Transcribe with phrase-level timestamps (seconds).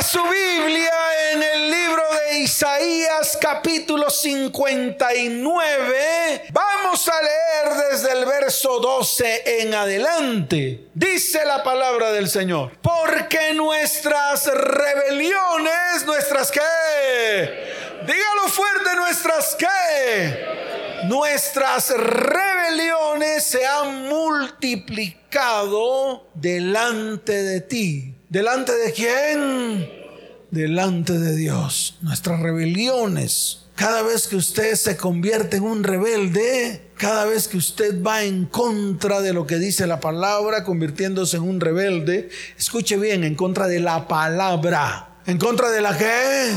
[0.00, 0.92] Su Biblia
[1.32, 6.44] en el libro de Isaías capítulo 59.
[6.50, 10.86] Vamos a leer desde el verso 12 en adelante.
[10.94, 12.78] Dice la palabra del Señor.
[12.80, 16.60] Porque nuestras rebeliones, nuestras qué?
[18.06, 20.58] Dígalo fuerte, nuestras qué?
[21.06, 28.17] nuestras rebeliones se han multiplicado delante de ti.
[28.30, 29.90] ¿Delante de quién?
[30.50, 31.96] Delante de Dios.
[32.02, 33.64] Nuestras rebeliones.
[33.74, 38.44] Cada vez que usted se convierte en un rebelde, cada vez que usted va en
[38.44, 42.28] contra de lo que dice la palabra, convirtiéndose en un rebelde,
[42.58, 45.17] escuche bien, en contra de la palabra.
[45.28, 46.54] ¿En contra de la qué?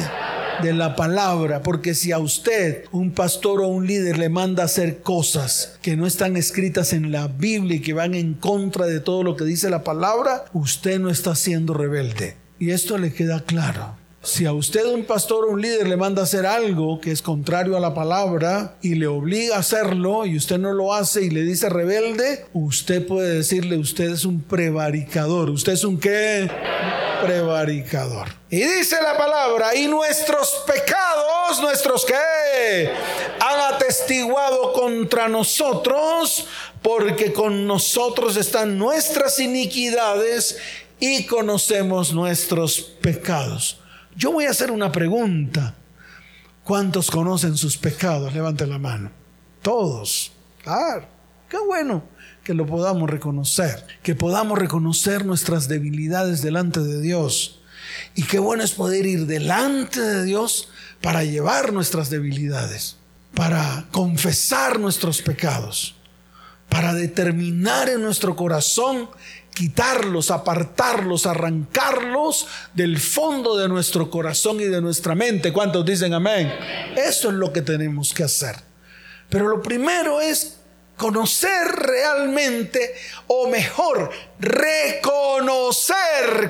[0.63, 5.01] de la palabra, porque si a usted, un pastor o un líder, le manda hacer
[5.01, 9.23] cosas que no están escritas en la Biblia y que van en contra de todo
[9.23, 12.37] lo que dice la palabra, usted no está siendo rebelde.
[12.59, 13.97] Y esto le queda claro.
[14.23, 17.75] Si a usted un pastor o un líder le manda hacer algo que es contrario
[17.75, 21.43] a la palabra y le obliga a hacerlo y usted no lo hace y le
[21.43, 25.49] dice rebelde, usted puede decirle, usted es un prevaricador.
[25.49, 26.49] ¿Usted es un qué?
[27.21, 28.27] Prevaricador.
[28.49, 32.91] Y dice la palabra, y nuestros pecados, nuestros qué,
[33.39, 36.47] han atestiguado contra nosotros,
[36.81, 40.57] porque con nosotros están nuestras iniquidades
[40.99, 43.79] y conocemos nuestros pecados.
[44.15, 45.75] Yo voy a hacer una pregunta.
[46.63, 48.33] ¿Cuántos conocen sus pecados?
[48.33, 49.11] Levanten la mano.
[49.61, 50.31] Todos.
[51.49, 52.03] Qué bueno
[52.43, 53.85] que lo podamos reconocer.
[54.03, 57.59] Que podamos reconocer nuestras debilidades delante de Dios.
[58.15, 60.69] Y qué bueno es poder ir delante de Dios
[61.01, 62.97] para llevar nuestras debilidades.
[63.33, 65.95] Para confesar nuestros pecados.
[66.69, 69.09] Para determinar en nuestro corazón
[69.53, 75.51] quitarlos, apartarlos, arrancarlos del fondo de nuestro corazón y de nuestra mente.
[75.51, 76.51] ¿Cuántos dicen amén?
[76.95, 78.55] Eso es lo que tenemos que hacer.
[79.29, 80.60] Pero lo primero es
[81.01, 82.93] conocer realmente,
[83.25, 85.95] o mejor, reconocer.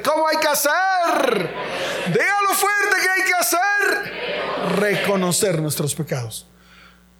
[0.03, 1.49] ¿Cómo hay que hacer?
[2.07, 4.77] Dígalo fuerte que hay que hacer.
[4.77, 6.47] Reconocer nuestros pecados.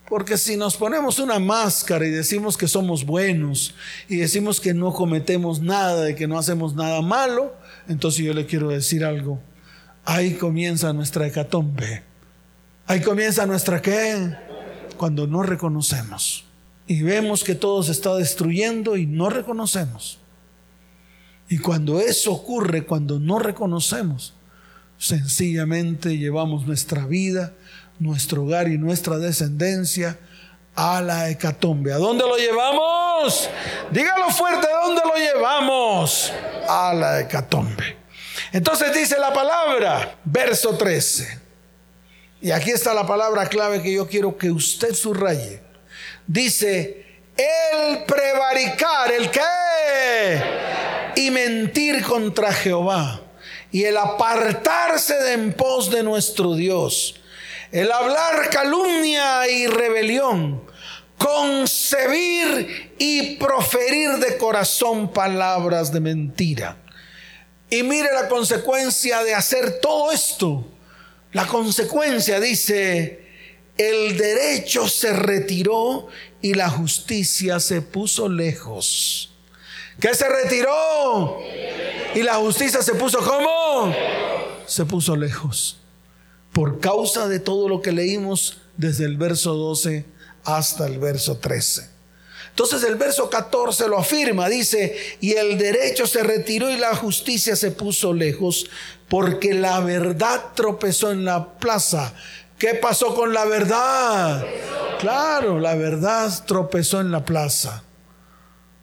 [0.09, 3.75] Porque si nos ponemos una máscara y decimos que somos buenos
[4.09, 7.55] y decimos que no cometemos nada, y que no hacemos nada malo,
[7.87, 9.39] entonces yo le quiero decir algo.
[10.03, 12.03] Ahí comienza nuestra hecatombe.
[12.87, 14.35] Ahí comienza nuestra qué?
[14.97, 16.50] Cuando no reconocemos.
[16.91, 20.19] Y vemos que todo se está destruyendo y no reconocemos.
[21.47, 24.33] Y cuando eso ocurre, cuando no reconocemos,
[24.97, 27.53] sencillamente llevamos nuestra vida
[28.01, 30.17] nuestro hogar y nuestra descendencia
[30.75, 31.93] a la hecatombe.
[31.93, 33.47] ¿A dónde lo llevamos?
[33.91, 36.33] Dígalo fuerte, ¿a dónde lo llevamos?
[36.67, 37.97] A la hecatombe.
[38.51, 41.39] Entonces dice la palabra, verso 13.
[42.41, 45.61] Y aquí está la palabra clave que yo quiero que usted subraye.
[46.31, 47.05] Dice,
[47.35, 49.41] el prevaricar, el qué?
[51.15, 53.21] Y mentir contra Jehová.
[53.71, 57.15] Y el apartarse de en pos de nuestro Dios
[57.71, 60.61] el hablar calumnia y rebelión,
[61.17, 66.77] concebir y proferir de corazón palabras de mentira.
[67.69, 70.67] Y mire la consecuencia de hacer todo esto.
[71.31, 73.20] La consecuencia dice,
[73.89, 76.07] el derecho se retiró
[76.41, 79.31] y la justicia se puso lejos.
[79.99, 81.39] ¿Qué se retiró?
[82.15, 83.93] Y la justicia se puso ¿cómo?
[84.65, 85.77] Se puso lejos
[86.53, 90.05] por causa de todo lo que leímos desde el verso 12
[90.43, 91.89] hasta el verso 13.
[92.49, 97.55] Entonces el verso 14 lo afirma, dice, y el derecho se retiró y la justicia
[97.55, 98.69] se puso lejos,
[99.07, 102.13] porque la verdad tropezó en la plaza.
[102.61, 104.45] ¿Qué pasó con la verdad?
[104.99, 107.81] Claro, la verdad tropezó en la plaza.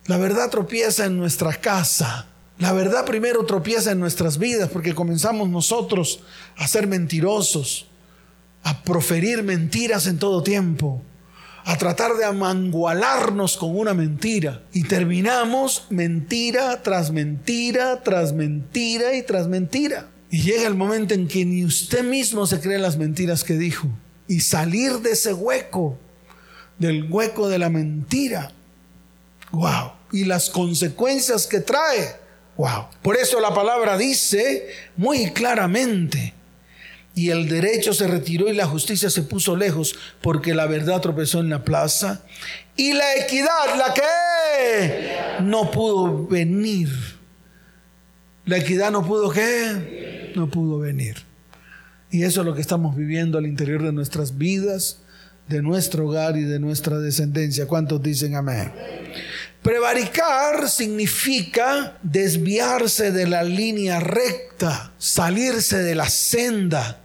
[0.06, 2.26] La verdad tropieza en nuestra casa.
[2.58, 6.24] La verdad primero tropieza en nuestras vidas porque comenzamos nosotros
[6.56, 7.86] a ser mentirosos,
[8.64, 11.00] a proferir mentiras en todo tiempo,
[11.64, 19.22] a tratar de amangualarnos con una mentira y terminamos mentira tras mentira, tras mentira y
[19.22, 20.08] tras mentira.
[20.30, 23.88] Y llega el momento en que ni usted mismo se cree las mentiras que dijo
[24.26, 25.98] y salir de ese hueco,
[26.78, 28.52] del hueco de la mentira.
[29.52, 29.92] Wow.
[30.12, 32.16] Y las consecuencias que trae
[32.58, 32.88] Wow.
[33.02, 36.34] Por eso la palabra dice muy claramente,
[37.14, 41.38] y el derecho se retiró y la justicia se puso lejos, porque la verdad tropezó
[41.38, 42.24] en la plaza,
[42.76, 46.88] y la equidad, la que no pudo venir.
[48.44, 50.07] La equidad no pudo qué?
[50.38, 51.16] No pudo venir.
[52.10, 55.00] Y eso es lo que estamos viviendo al interior de nuestras vidas,
[55.48, 57.66] de nuestro hogar y de nuestra descendencia.
[57.66, 58.72] ¿Cuántos dicen amén?
[59.62, 67.00] Prevaricar significa desviarse de la línea recta, salirse de la senda,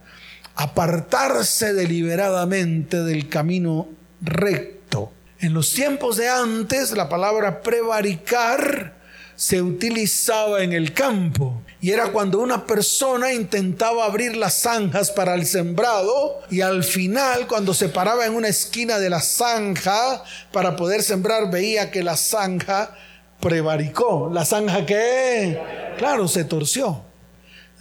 [0.54, 3.88] apartarse deliberadamente del camino
[4.22, 5.12] recto.
[5.40, 8.94] En los tiempos de antes, la palabra prevaricar
[9.36, 15.34] se utilizaba en el campo y era cuando una persona intentaba abrir las zanjas para
[15.34, 20.76] el sembrado y al final cuando se paraba en una esquina de la zanja para
[20.76, 22.96] poder sembrar veía que la zanja
[23.38, 24.30] prevaricó.
[24.32, 25.60] ¿La zanja qué?
[25.98, 27.02] Claro, se torció.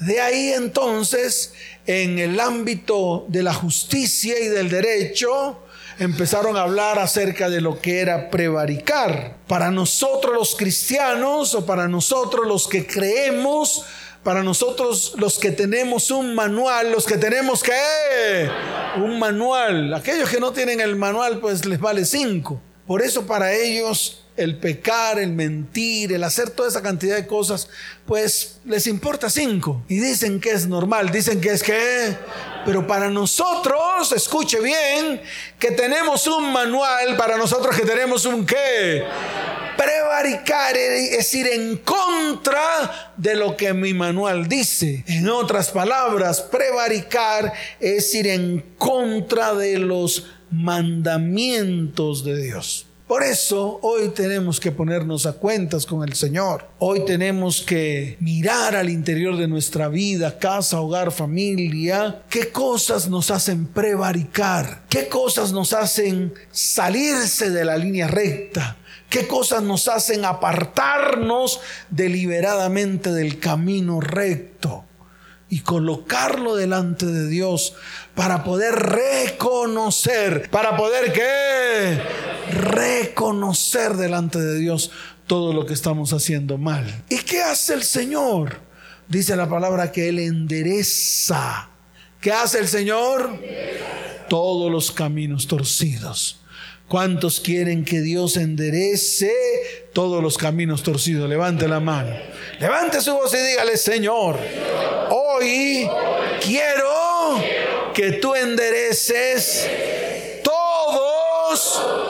[0.02, 1.54] De ahí entonces,
[1.88, 5.62] en el ámbito de la justicia y del derecho,
[6.00, 9.38] empezaron a hablar acerca de lo que era prevaricar.
[9.48, 13.86] Para nosotros los cristianos o para nosotros los que creemos,
[14.24, 17.74] para nosotros los que tenemos un manual, los que tenemos que
[18.98, 19.94] un manual.
[19.94, 22.62] Aquellos que no tienen el manual pues les vale cinco.
[22.88, 27.69] Por eso para ellos el pecar, el mentir, el hacer toda esa cantidad de cosas,
[28.06, 29.83] pues les importa cinco.
[29.88, 32.18] Y dicen que es normal, dicen que es que...
[32.65, 35.21] Pero para nosotros, escuche bien,
[35.59, 39.03] que tenemos un manual, para nosotros que tenemos un qué.
[39.75, 45.03] Prevaricar es ir en contra de lo que mi manual dice.
[45.07, 47.51] En otras palabras, prevaricar
[47.81, 52.85] es ir en contra de los mandamientos de Dios.
[53.13, 56.68] Por eso hoy tenemos que ponernos a cuentas con el Señor.
[56.80, 63.30] Hoy tenemos que mirar al interior de nuestra vida, casa, hogar, familia, qué cosas nos
[63.30, 68.77] hacen prevaricar, qué cosas nos hacen salirse de la línea recta,
[69.12, 71.59] qué cosas nos hacen apartarnos
[71.92, 74.86] deliberadamente del camino recto
[75.50, 77.75] y colocarlo delante de Dios
[78.16, 82.32] para poder reconocer, para poder qué?
[82.54, 84.92] Reconocer delante de Dios
[85.28, 87.04] todo lo que estamos haciendo mal.
[87.10, 88.58] ¿Y qué hace el Señor?
[89.08, 91.70] Dice la palabra que Él endereza.
[92.22, 93.38] ¿Qué hace el Señor?
[94.30, 96.40] Todos los caminos torcidos.
[96.88, 99.34] ¿Cuántos quieren que Dios enderece
[99.94, 101.28] todos los caminos torcidos?
[101.30, 102.16] Levante la mano.
[102.60, 104.38] Levante su voz y dígale, Señor,
[105.10, 105.90] hoy
[106.42, 107.42] quiero
[107.94, 109.68] que tú endereces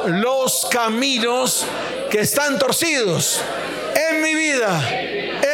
[0.07, 1.65] los caminos
[2.09, 3.41] que están torcidos
[4.09, 4.89] en mi vida,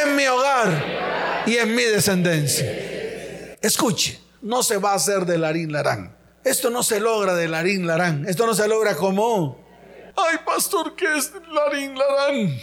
[0.04, 3.58] en mi hogar y en mi descendencia.
[3.62, 6.16] Escuche, no se va a hacer de larín larán.
[6.44, 8.26] Esto no se logra de larín larán.
[8.28, 9.60] Esto no se logra como,
[10.16, 12.60] ay pastor, ¿qué es larín larán?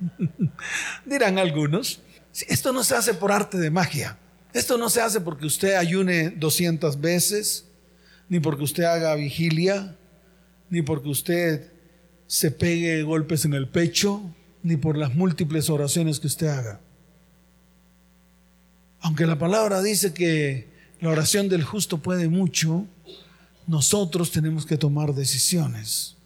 [1.04, 2.00] Dirán algunos,
[2.48, 4.18] esto no se hace por arte de magia.
[4.52, 7.66] Esto no se hace porque usted ayune 200 veces,
[8.28, 9.96] ni porque usted haga vigilia,
[10.70, 11.72] ni porque usted
[12.26, 14.22] se pegue golpes en el pecho,
[14.62, 16.80] ni por las múltiples oraciones que usted haga.
[19.00, 20.68] Aunque la palabra dice que
[21.00, 22.86] la oración del justo puede mucho,
[23.66, 26.16] nosotros tenemos que tomar decisiones.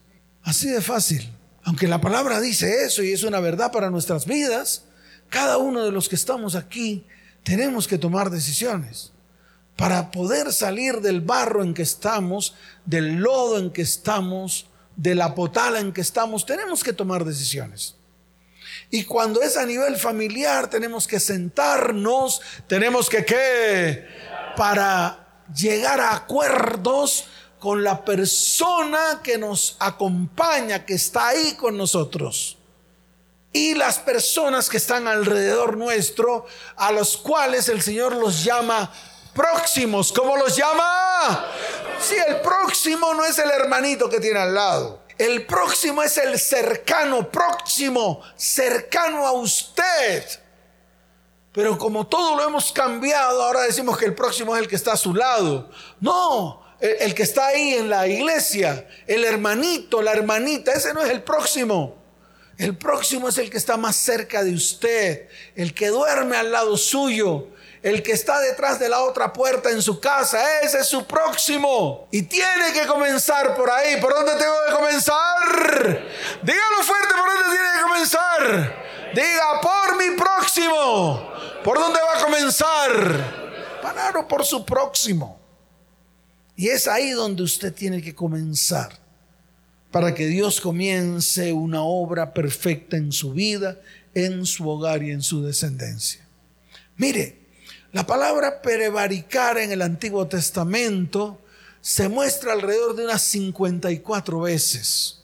[0.42, 1.30] Así de fácil.
[1.64, 4.84] Aunque la palabra dice eso y es una verdad para nuestras vidas,
[5.28, 7.04] cada uno de los que estamos aquí
[7.44, 9.12] tenemos que tomar decisiones
[9.76, 15.34] para poder salir del barro en que estamos, del lodo en que estamos, de la
[15.34, 16.46] potala en que estamos.
[16.46, 17.96] Tenemos que tomar decisiones.
[18.90, 24.06] Y cuando es a nivel familiar, tenemos que sentarnos, tenemos que qué?
[24.56, 27.24] Para llegar a acuerdos
[27.58, 32.58] con la persona que nos acompaña, que está ahí con nosotros.
[33.52, 38.92] Y las personas que están alrededor nuestro, a los cuales el Señor los llama
[39.34, 40.12] próximos.
[40.12, 41.46] ¿Cómo los llama?
[42.00, 45.02] Si el próximo no es el hermanito que tiene al lado.
[45.18, 50.24] El próximo es el cercano, próximo, cercano a usted.
[51.52, 54.94] Pero como todo lo hemos cambiado, ahora decimos que el próximo es el que está
[54.94, 55.70] a su lado.
[56.00, 61.10] No, el, que está ahí en la iglesia, el hermanito, la hermanita, ese no es
[61.10, 62.02] el próximo.
[62.58, 66.76] El próximo es el que está más cerca de usted, el que duerme al lado
[66.76, 67.48] suyo,
[67.82, 72.06] el que está detrás de la otra puerta en su casa, ese es su próximo.
[72.10, 74.00] Y tiene que comenzar por ahí.
[74.00, 76.06] ¿Por dónde tengo que comenzar?
[76.42, 78.82] Dígalo fuerte, ¿por dónde tiene que comenzar?
[79.14, 81.32] Diga, por mi próximo.
[81.64, 83.80] ¿Por dónde va a comenzar?
[83.82, 85.40] Para por su próximo.
[86.56, 89.00] Y es ahí donde usted tiene que comenzar
[89.90, 93.80] para que Dios comience una obra perfecta en su vida,
[94.14, 96.26] en su hogar y en su descendencia.
[96.96, 97.41] Mire,
[97.92, 101.38] La palabra prevaricar en el Antiguo Testamento
[101.82, 105.22] se muestra alrededor de unas 54 veces.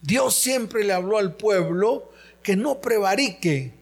[0.00, 2.10] Dios siempre le habló al pueblo
[2.42, 3.74] que no prevarique.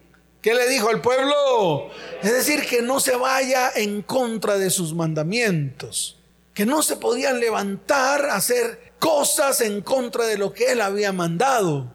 [0.43, 1.91] ¿Qué le dijo al pueblo?
[2.23, 6.17] Es decir, que no se vaya en contra de sus mandamientos,
[6.55, 11.13] que no se podían levantar a hacer cosas en contra de lo que él había
[11.13, 11.93] mandado.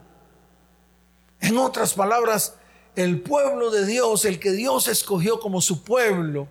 [1.41, 2.53] En otras palabras,
[2.95, 6.47] el pueblo de Dios, el que Dios escogió como su pueblo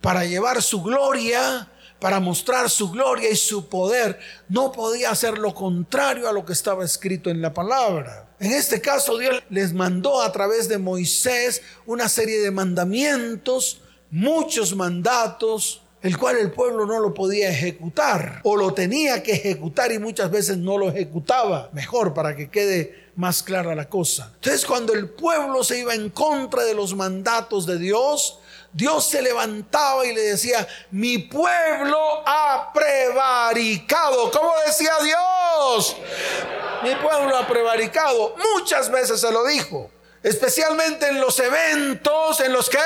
[0.00, 5.54] para llevar su gloria, para mostrar su gloria y su poder, no podía hacer lo
[5.54, 8.28] contrario a lo que estaba escrito en la palabra.
[8.38, 14.76] En este caso Dios les mandó a través de Moisés una serie de mandamientos, muchos
[14.76, 19.98] mandatos, el cual el pueblo no lo podía ejecutar o lo tenía que ejecutar y
[19.98, 21.70] muchas veces no lo ejecutaba.
[21.72, 24.30] Mejor para que quede más clara la cosa.
[24.34, 28.38] Entonces cuando el pueblo se iba en contra de los mandatos de Dios,
[28.72, 34.30] Dios se levantaba y le decía, mi pueblo ha prevaricado.
[34.30, 35.96] ¿Cómo decía Dios?
[36.82, 38.34] Mi pueblo ha prevaricado.
[38.54, 39.90] Muchas veces se lo dijo.
[40.22, 42.78] Especialmente en los eventos, en los que,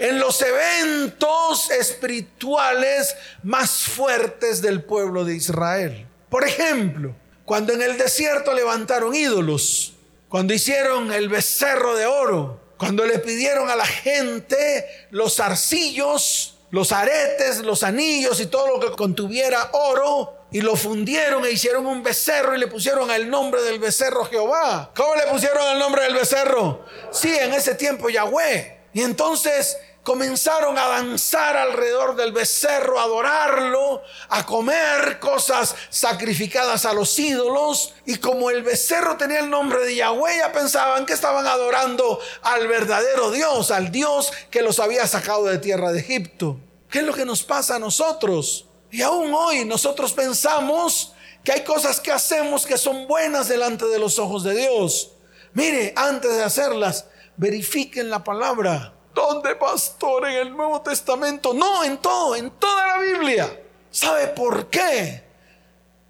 [0.00, 6.06] en los eventos espirituales más fuertes del pueblo de Israel.
[6.28, 7.14] Por ejemplo,
[7.52, 9.92] cuando en el desierto levantaron ídolos,
[10.30, 16.92] cuando hicieron el becerro de oro, cuando le pidieron a la gente los arcillos, los
[16.92, 22.02] aretes, los anillos y todo lo que contuviera oro, y lo fundieron e hicieron un
[22.02, 24.90] becerro y le pusieron el nombre del becerro Jehová.
[24.96, 26.86] ¿Cómo le pusieron el nombre del becerro?
[27.10, 28.78] Sí, en ese tiempo Yahweh.
[28.94, 36.92] Y entonces comenzaron a danzar alrededor del becerro, a adorarlo, a comer cosas sacrificadas a
[36.92, 37.94] los ídolos.
[38.06, 42.66] Y como el becerro tenía el nombre de Yahweh, ya pensaban que estaban adorando al
[42.66, 46.58] verdadero Dios, al Dios que los había sacado de tierra de Egipto.
[46.90, 48.66] ¿Qué es lo que nos pasa a nosotros?
[48.90, 53.98] Y aún hoy nosotros pensamos que hay cosas que hacemos que son buenas delante de
[53.98, 55.12] los ojos de Dios.
[55.54, 57.06] Mire, antes de hacerlas,
[57.36, 60.28] verifiquen la palabra ¿Dónde, pastor?
[60.28, 61.52] En el Nuevo Testamento.
[61.52, 63.60] No, en todo, en toda la Biblia.
[63.90, 65.22] ¿Sabe por qué?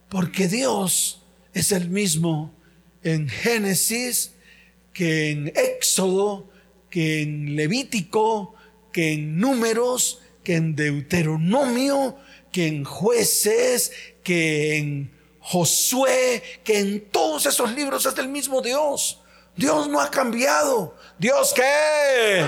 [0.09, 2.55] Porque Dios es el mismo
[3.03, 4.35] en Génesis
[4.93, 6.51] que en Éxodo,
[6.91, 8.55] que en Levítico,
[8.93, 12.17] que en Números, que en Deuteronomio,
[12.53, 13.93] que en Jueces,
[14.23, 19.22] que en Josué, que en todos esos libros es el mismo Dios.
[19.57, 20.95] Dios no ha cambiado.
[21.19, 22.45] ¿Dios qué?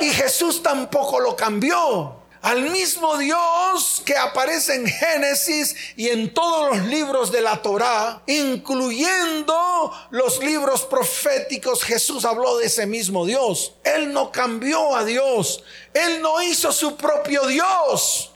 [0.00, 2.24] Y Jesús tampoco lo cambió.
[2.42, 8.22] Al mismo Dios que aparece en Génesis y en todos los libros de la Torá,
[8.26, 13.74] incluyendo los libros proféticos, Jesús habló de ese mismo Dios.
[13.82, 15.64] Él no cambió a Dios.
[15.92, 18.30] Él no hizo su propio Dios.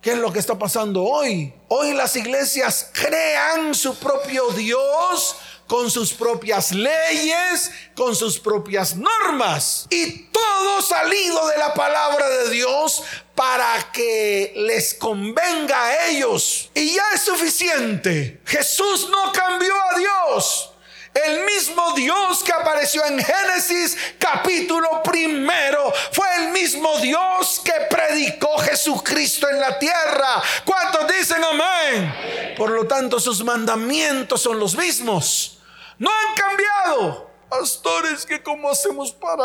[0.00, 1.54] ¿Qué es lo que está pasando hoy?
[1.68, 5.36] Hoy las iglesias crean su propio Dios
[5.72, 9.86] con sus propias leyes, con sus propias normas.
[9.88, 13.02] Y todo salido de la palabra de Dios
[13.34, 16.70] para que les convenga a ellos.
[16.74, 18.42] Y ya es suficiente.
[18.44, 20.72] Jesús no cambió a Dios.
[21.14, 28.58] El mismo Dios que apareció en Génesis capítulo primero fue el mismo Dios que predicó
[28.58, 30.42] Jesucristo en la tierra.
[30.66, 32.54] ¿Cuántos dicen amén?
[32.58, 35.60] Por lo tanto, sus mandamientos son los mismos.
[36.02, 37.30] No han cambiado.
[37.48, 39.44] Pastores, ¿qué cómo hacemos para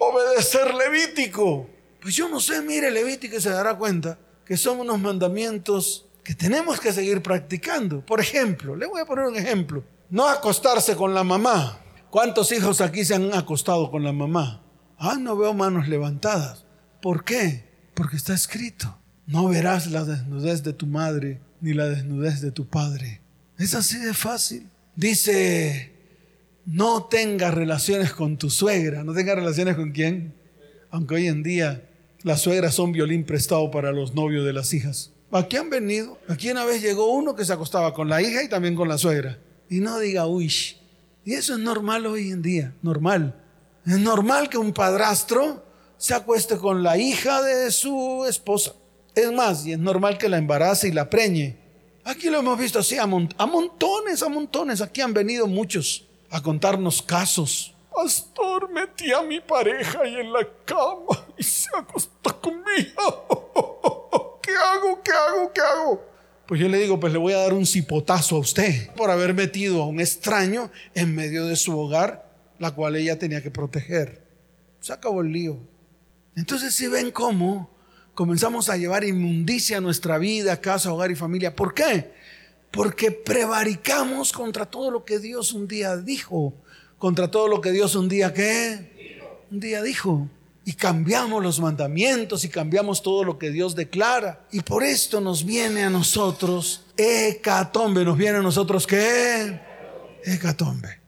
[0.00, 1.70] obedecer Levítico?
[2.00, 6.80] Pues yo no sé, mire, Levítico se dará cuenta que son unos mandamientos que tenemos
[6.80, 8.04] que seguir practicando.
[8.04, 9.84] Por ejemplo, le voy a poner un ejemplo.
[10.10, 11.78] No acostarse con la mamá.
[12.10, 14.60] ¿Cuántos hijos aquí se han acostado con la mamá?
[14.98, 16.64] Ah, no veo manos levantadas.
[17.00, 17.64] ¿Por qué?
[17.94, 18.98] Porque está escrito.
[19.28, 23.20] No verás la desnudez de tu madre ni la desnudez de tu padre.
[23.56, 24.68] Es así de fácil.
[24.96, 25.91] Dice
[26.66, 29.04] no tengas relaciones con tu suegra.
[29.04, 30.34] ¿No tengas relaciones con quién?
[30.90, 31.88] Aunque hoy en día
[32.22, 35.12] las suegras son violín prestado para los novios de las hijas.
[35.32, 36.18] Aquí han venido.
[36.28, 38.98] Aquí una vez llegó uno que se acostaba con la hija y también con la
[38.98, 39.38] suegra.
[39.68, 40.52] Y no diga, uy.
[41.24, 42.74] Y eso es normal hoy en día.
[42.82, 43.34] Normal.
[43.86, 45.64] Es normal que un padrastro
[45.96, 48.74] se acueste con la hija de su esposa.
[49.14, 51.56] Es más, y es normal que la embarace y la preñe.
[52.04, 54.80] Aquí lo hemos visto así a, a montones, a montones.
[54.80, 57.76] Aquí han venido muchos a contarnos casos.
[57.94, 64.38] Pastor, metí a mi pareja ahí en la cama y se acostó conmigo.
[64.42, 65.02] ¿Qué hago?
[65.02, 65.52] ¿Qué hago?
[65.52, 66.02] ¿Qué hago?
[66.46, 69.34] Pues yo le digo, pues le voy a dar un cipotazo a usted por haber
[69.34, 74.26] metido a un extraño en medio de su hogar, la cual ella tenía que proteger.
[74.80, 75.58] Se acabó el lío.
[76.34, 77.70] Entonces si ven cómo
[78.14, 81.54] comenzamos a llevar inmundicia a nuestra vida, casa, hogar y familia.
[81.54, 82.10] ¿Por qué?
[82.72, 86.54] Porque prevaricamos contra todo lo que Dios un día dijo,
[86.98, 89.20] contra todo lo que Dios un día qué?
[89.50, 90.28] Un día dijo.
[90.64, 94.46] Y cambiamos los mandamientos y cambiamos todo lo que Dios declara.
[94.52, 98.04] Y por esto nos viene a nosotros hecatombe.
[98.04, 99.60] ¿Nos viene a nosotros qué?
[100.24, 101.00] Hecatombe.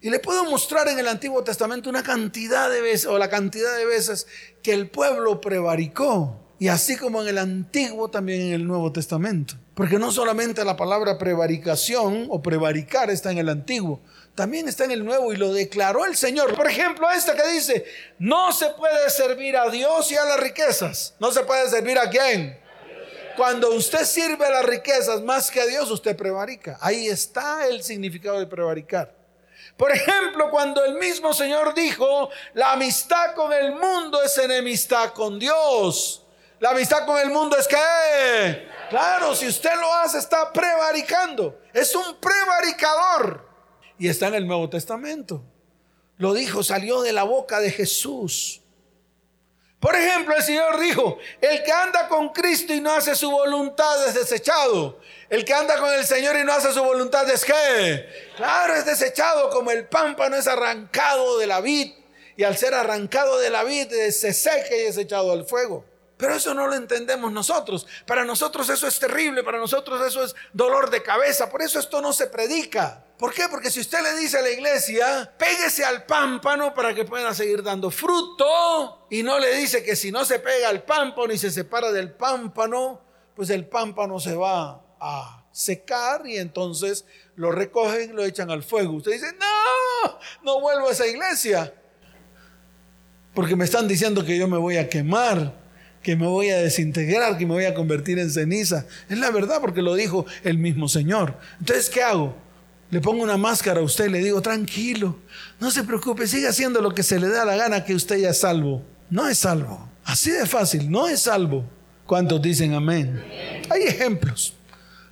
[0.00, 3.76] Y le puedo mostrar en el Antiguo Testamento una cantidad de veces, o la cantidad
[3.76, 4.28] de veces
[4.62, 6.45] que el pueblo prevaricó.
[6.58, 9.54] Y así como en el Antiguo, también en el Nuevo Testamento.
[9.74, 14.00] Porque no solamente la palabra prevaricación o prevaricar está en el Antiguo,
[14.34, 16.54] también está en el Nuevo y lo declaró el Señor.
[16.54, 17.84] Por ejemplo, esta que dice,
[18.18, 21.14] no se puede servir a Dios y a las riquezas.
[21.18, 22.58] No se puede servir a quién.
[23.36, 26.78] Cuando usted sirve a las riquezas más que a Dios, usted prevarica.
[26.80, 29.14] Ahí está el significado de prevaricar.
[29.76, 35.38] Por ejemplo, cuando el mismo Señor dijo, la amistad con el mundo es enemistad con
[35.38, 36.25] Dios.
[36.58, 41.60] La amistad con el mundo es que, claro, si usted lo hace, está prevaricando.
[41.72, 43.46] Es un prevaricador.
[43.98, 45.42] Y está en el Nuevo Testamento.
[46.16, 48.62] Lo dijo, salió de la boca de Jesús.
[49.80, 54.08] Por ejemplo, el Señor dijo, el que anda con Cristo y no hace su voluntad
[54.08, 54.98] es desechado.
[55.28, 58.86] El que anda con el Señor y no hace su voluntad es que, claro, es
[58.86, 61.92] desechado como el pámpano es arrancado de la vid
[62.36, 65.84] y al ser arrancado de la vid se seca y es echado al fuego.
[66.16, 67.86] Pero eso no lo entendemos nosotros.
[68.06, 71.50] Para nosotros eso es terrible, para nosotros eso es dolor de cabeza.
[71.50, 73.04] Por eso esto no se predica.
[73.18, 73.44] ¿Por qué?
[73.50, 77.62] Porque si usted le dice a la iglesia, péguese al pámpano para que pueda seguir
[77.62, 81.50] dando fruto, y no le dice que si no se pega al pámpano y se
[81.50, 83.00] separa del pámpano,
[83.34, 87.06] pues el pámpano se va a secar y entonces
[87.36, 88.94] lo recogen, lo echan al fuego.
[88.94, 91.72] Usted dice, no, no vuelvo a esa iglesia,
[93.34, 95.65] porque me están diciendo que yo me voy a quemar,
[96.06, 98.86] que me voy a desintegrar, que me voy a convertir en ceniza.
[99.08, 101.36] Es la verdad porque lo dijo el mismo Señor.
[101.58, 102.36] Entonces, ¿qué hago?
[102.92, 105.18] Le pongo una máscara a usted y le digo, tranquilo,
[105.58, 108.30] no se preocupe, siga haciendo lo que se le da la gana que usted ya
[108.30, 108.84] es salvo.
[109.10, 109.88] No es salvo.
[110.04, 111.64] Así de fácil, no es salvo.
[112.06, 113.20] ¿Cuántos dicen amén?
[113.68, 114.54] Hay ejemplos.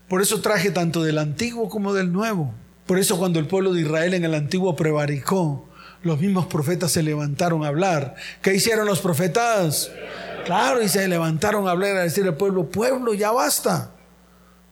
[0.06, 2.54] Por eso traje tanto del antiguo como del nuevo.
[2.86, 5.68] Por eso cuando el pueblo de Israel en el antiguo prevaricó,
[6.04, 8.14] los mismos profetas se levantaron a hablar.
[8.42, 9.90] ¿Qué hicieron los profetas?
[10.44, 13.90] Claro, y se levantaron a hablar a decir al pueblo, pueblo, ya basta.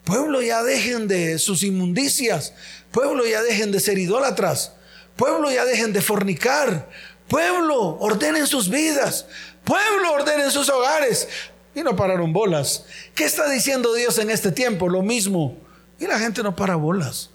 [0.04, 2.54] Pueblo, ya dejen de sus inmundicias.
[2.90, 4.72] Pueblo, ya dejen de ser idólatras.
[5.16, 6.88] Pueblo, ya dejen de fornicar.
[7.28, 9.26] Pueblo, ordenen sus vidas.
[9.64, 11.28] Pueblo, ordenen sus hogares.
[11.74, 12.84] Y no pararon bolas.
[13.14, 14.88] ¿Qué está diciendo Dios en este tiempo?
[14.88, 15.56] Lo mismo.
[15.98, 17.30] Y la gente no para bolas.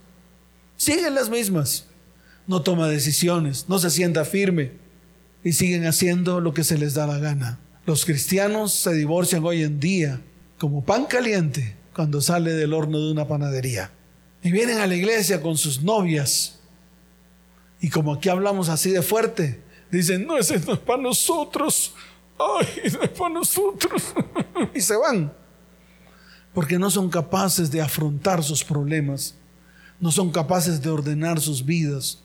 [0.75, 1.85] Siguen las mismas.
[2.45, 4.73] No toma decisiones, no se sienta firme.
[5.43, 7.59] Y siguen haciendo lo que se les da la gana.
[7.87, 10.19] Los cristianos se divorcian hoy en día
[10.59, 13.91] como pan caliente cuando sale del horno de una panadería.
[14.43, 16.59] Y vienen a la iglesia con sus novias.
[17.79, 21.93] Y como aquí hablamos así de fuerte, dicen, no, ese no es para nosotros.
[22.37, 24.03] Ay, no es para nosotros.
[24.75, 25.31] y se van.
[26.53, 29.35] Porque no son capaces de afrontar sus problemas.
[30.01, 32.21] No son capaces de ordenar sus vidas.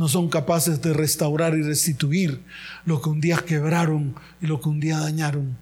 [0.00, 2.40] No son capaces de restaurar y restituir
[2.86, 5.58] lo que un día quebraron y lo que un día dañaron.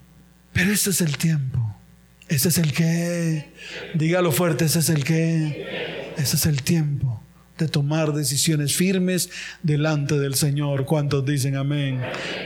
[0.53, 1.59] Pero ese es el tiempo.
[2.29, 3.53] Ese es el que.
[3.95, 6.13] Dígalo fuerte, ese es el que.
[6.17, 7.21] Ese es el tiempo
[7.59, 9.29] de tomar decisiones firmes
[9.65, 10.85] delante del Señor.
[10.85, 12.01] ¿Cuántos dicen amén?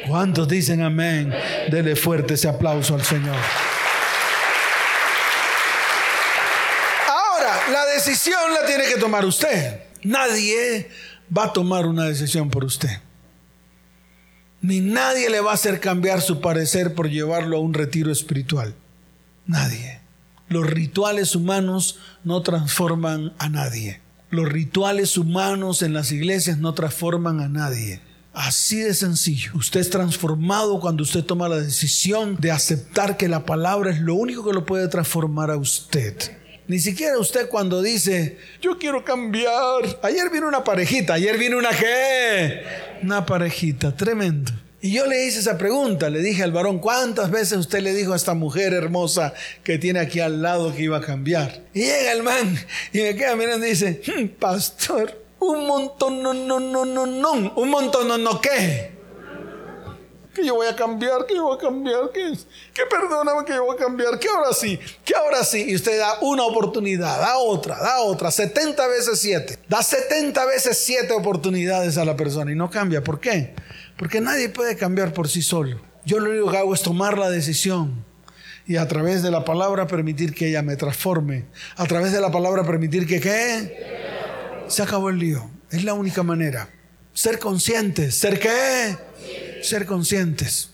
[0.09, 1.31] ¿Cuántos dicen amén?
[1.71, 3.37] Dele fuerte ese aplauso al Señor.
[7.07, 9.93] Ahora, la decisión la tiene que tomar usted.
[10.05, 10.89] Nadie
[11.37, 13.01] va a tomar una decisión por usted.
[14.61, 18.75] Ni nadie le va a hacer cambiar su parecer por llevarlo a un retiro espiritual.
[19.47, 20.01] Nadie.
[20.49, 24.01] Los rituales humanos no transforman a nadie.
[24.31, 28.01] Los rituales humanos en las iglesias no transforman a nadie.
[28.33, 29.53] Así de sencillo.
[29.55, 34.15] Usted es transformado cuando usted toma la decisión de aceptar que la palabra es lo
[34.15, 36.42] único que lo puede transformar a usted.
[36.69, 39.99] Ni siquiera usted cuando dice, yo quiero cambiar.
[40.03, 42.63] Ayer vino una parejita, ayer vino una qué?
[43.03, 44.53] Una parejita, tremendo.
[44.81, 48.13] Y yo le hice esa pregunta, le dije al varón, ¿cuántas veces usted le dijo
[48.15, 51.63] a esta mujer hermosa que tiene aquí al lado que iba a cambiar?
[51.73, 52.59] Y llega el man
[52.93, 57.53] y me queda mirando y dice, hmm, pastor, un montón, no, no, no, no, no,
[57.55, 58.91] un montón, no, no, ¿qué?
[60.35, 62.33] Que yo voy a cambiar, que yo voy a cambiar, que,
[62.73, 65.67] que perdóname, que yo voy a cambiar, que ahora sí, que ahora sí.
[65.69, 69.59] Y usted da una oportunidad, da otra, da otra, 70 veces 7.
[69.69, 73.05] Da 70 veces 7 oportunidades a la persona y no cambia.
[73.05, 73.55] ¿Por qué?
[73.99, 75.81] Porque nadie puede cambiar por sí solo.
[76.05, 78.05] Yo lo único que hago es tomar la decisión
[78.67, 81.47] y a través de la palabra permitir que ella me transforme.
[81.77, 84.67] A través de la palabra permitir que qué.
[84.69, 85.51] Se acabó el lío.
[85.71, 86.69] Es la única manera.
[87.13, 88.17] Ser conscientes.
[88.17, 88.97] ¿Ser qué?
[89.63, 90.71] Ser conscientes.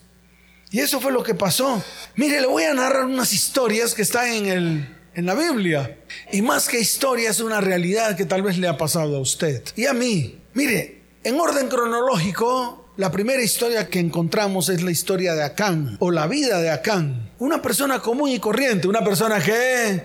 [0.71, 1.83] Y eso fue lo que pasó.
[2.15, 5.97] Mire, le voy a narrar unas historias que están en, el, en la Biblia.
[6.31, 9.63] Y más que historia, es una realidad que tal vez le ha pasado a usted
[9.75, 10.39] y a mí.
[10.53, 16.11] Mire, en orden cronológico, la primera historia que encontramos es la historia de Acán o
[16.11, 17.31] la vida de Acán.
[17.39, 20.03] Una persona común y corriente, una persona que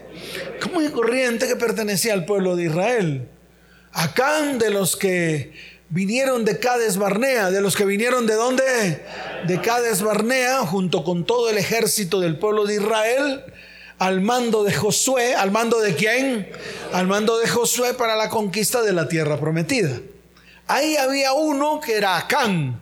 [0.62, 3.28] común y corriente que pertenecía al pueblo de Israel.
[3.92, 5.52] Acán de los que
[5.88, 9.04] vinieron de Cades Barnea, de los que vinieron de dónde?
[9.46, 13.44] De Cades Barnea, junto con todo el ejército del pueblo de Israel,
[13.98, 16.50] al mando de Josué, al mando de quién?
[16.92, 20.00] Al mando de Josué para la conquista de la tierra prometida.
[20.66, 22.80] Ahí había uno que era Acán.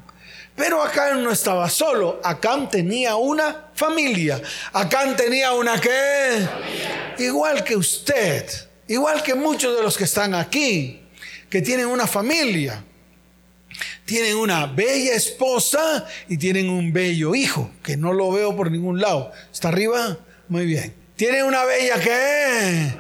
[0.55, 4.41] Pero Acán no estaba solo, Acán tenía una familia.
[4.73, 6.47] Acán tenía una qué?
[7.19, 8.49] Igual que usted,
[8.87, 11.03] igual que muchos de los que están aquí,
[11.49, 12.85] que tienen una familia.
[14.13, 19.01] Tienen una bella esposa y tienen un bello hijo, que no lo veo por ningún
[19.01, 19.33] lado.
[19.51, 20.19] ¿Está arriba?
[20.49, 20.93] Muy bien.
[21.17, 22.95] Tiene una bella que...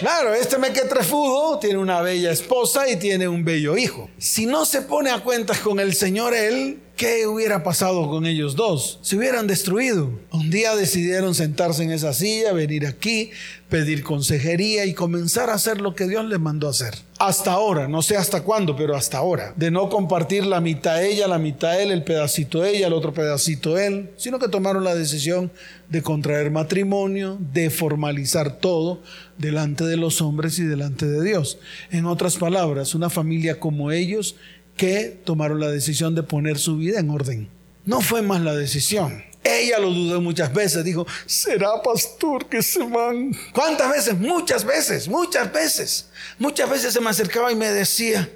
[0.00, 4.10] Claro, este mequetrefudo tiene una bella esposa y tiene un bello hijo.
[4.18, 8.56] Si no se pone a cuentas con el Señor, él ¿Qué hubiera pasado con ellos
[8.56, 8.98] dos?
[9.02, 10.18] Se hubieran destruido.
[10.32, 13.30] Un día decidieron sentarse en esa silla, venir aquí,
[13.68, 16.94] pedir consejería y comenzar a hacer lo que Dios les mandó hacer.
[17.18, 19.54] Hasta ahora, no sé hasta cuándo, pero hasta ahora.
[19.56, 23.78] De no compartir la mitad ella, la mitad él, el pedacito ella, el otro pedacito
[23.78, 25.50] él, sino que tomaron la decisión
[25.88, 29.00] de contraer matrimonio, de formalizar todo
[29.38, 31.58] delante de los hombres y delante de Dios.
[31.90, 34.36] En otras palabras, una familia como ellos
[34.76, 37.48] que tomaron la decisión de poner su vida en orden.
[37.86, 39.22] No fue más la decisión.
[39.46, 43.32] Ella lo dudó muchas veces, dijo, ¿será pastor que se van?
[43.52, 44.18] ¿Cuántas veces?
[44.18, 46.08] Muchas veces, muchas veces.
[46.38, 48.28] Muchas veces se me acercaba y me decía,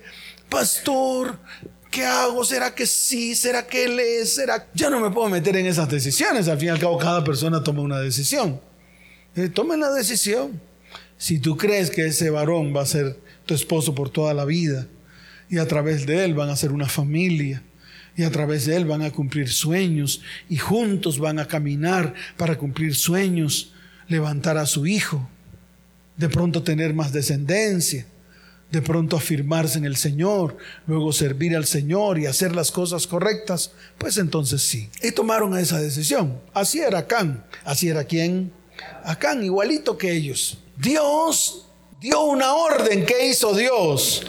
[0.48, 1.38] pastor,
[1.90, 2.44] ¿qué hago?
[2.44, 3.34] ¿Será que sí?
[3.34, 4.34] ¿Será que él es?
[4.34, 4.68] ¿Será?
[4.74, 6.48] Yo no me puedo meter en esas decisiones.
[6.48, 8.60] Al fin y al cabo, cada persona toma una decisión.
[9.34, 10.60] Eh, tomen la decisión.
[11.16, 14.86] Si tú crees que ese varón va a ser tu esposo por toda la vida,
[15.50, 17.62] y a través de él van a ser una familia
[18.20, 22.58] y a través de él van a cumplir sueños y juntos van a caminar para
[22.58, 23.72] cumplir sueños,
[24.08, 25.26] levantar a su hijo,
[26.18, 28.04] de pronto tener más descendencia,
[28.70, 33.72] de pronto afirmarse en el Señor, luego servir al Señor y hacer las cosas correctas,
[33.96, 34.90] pues entonces sí.
[35.02, 36.42] Y tomaron esa decisión.
[36.52, 37.46] Así era Acán.
[37.64, 38.52] Así era quién?
[39.02, 40.58] Acán, igualito que ellos.
[40.76, 41.69] Dios
[42.00, 43.04] dio una orden.
[43.04, 44.22] ¿Qué hizo Dios?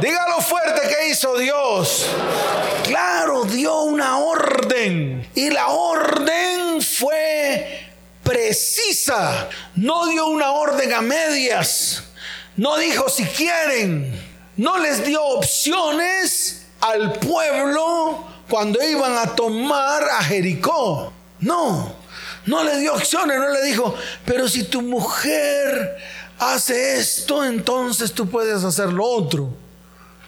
[0.00, 2.04] Dígalo fuerte, ¿qué hizo Dios?
[2.82, 5.28] Claro, dio una orden.
[5.36, 7.86] Y la orden fue
[8.24, 9.48] precisa.
[9.76, 12.02] No dio una orden a medias.
[12.56, 14.20] No dijo si quieren.
[14.56, 21.12] No les dio opciones al pueblo cuando iban a tomar a Jericó.
[21.38, 21.94] No,
[22.46, 25.98] no le dio opciones, no le dijo, pero si tu mujer
[26.38, 29.50] hace esto, entonces tú puedes hacer lo otro.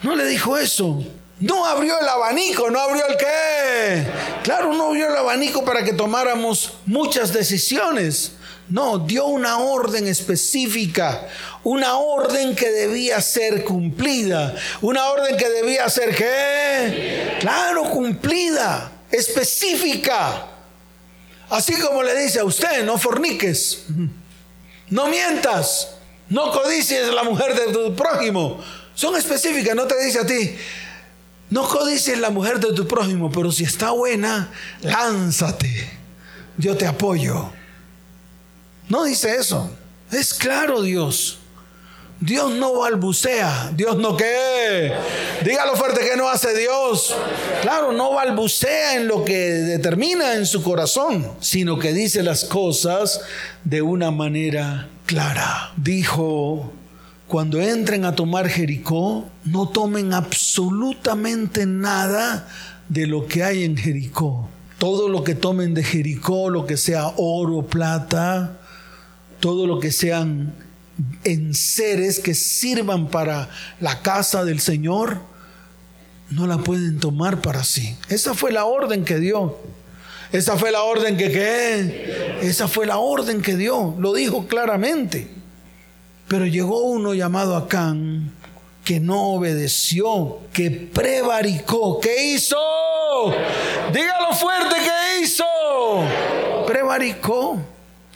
[0.01, 1.03] No le dijo eso.
[1.39, 4.05] No abrió el abanico, no abrió el qué.
[4.43, 8.33] Claro, no abrió el abanico para que tomáramos muchas decisiones.
[8.67, 11.27] No, dio una orden específica,
[11.63, 17.37] una orden que debía ser cumplida, una orden que debía ser qué.
[17.39, 20.45] Claro, cumplida, específica.
[21.49, 23.85] Así como le dice a usted, no forniques,
[24.89, 25.95] no mientas,
[26.29, 28.59] no codicies la mujer de tu prójimo.
[28.93, 30.55] Son específicas, no te dice a ti.
[31.49, 35.89] No codicies la mujer de tu prójimo, pero si está buena, lánzate.
[36.57, 37.49] Yo te apoyo.
[38.87, 39.71] No dice eso.
[40.11, 41.39] Es claro Dios.
[42.19, 43.71] Dios no balbucea.
[43.73, 44.93] Dios no qué.
[45.43, 47.15] Dígalo fuerte que no hace Dios.
[47.61, 53.21] Claro, no balbucea en lo que determina en su corazón, sino que dice las cosas
[53.63, 55.71] de una manera clara.
[55.75, 56.71] Dijo,
[57.27, 62.47] cuando entren a tomar Jericó, no tomen absolutamente nada
[62.89, 64.47] de lo que hay en Jericó.
[64.77, 68.59] Todo lo que tomen de Jericó, lo que sea oro, plata,
[69.39, 70.53] todo lo que sean
[71.23, 75.21] enseres que sirvan para la casa del Señor,
[76.29, 77.95] no la pueden tomar para sí.
[78.09, 79.57] Esa fue la orden que dio.
[80.31, 82.39] Esa fue la orden que qué.
[82.41, 83.95] Esa fue la orden que dio.
[83.97, 85.27] Lo dijo claramente.
[86.27, 88.31] Pero llegó uno llamado Acán
[88.89, 91.99] que no obedeció, que prevaricó.
[91.99, 92.57] ¿Qué hizo?
[93.93, 95.45] Dígalo fuerte que hizo.
[96.65, 97.59] Prevaricó.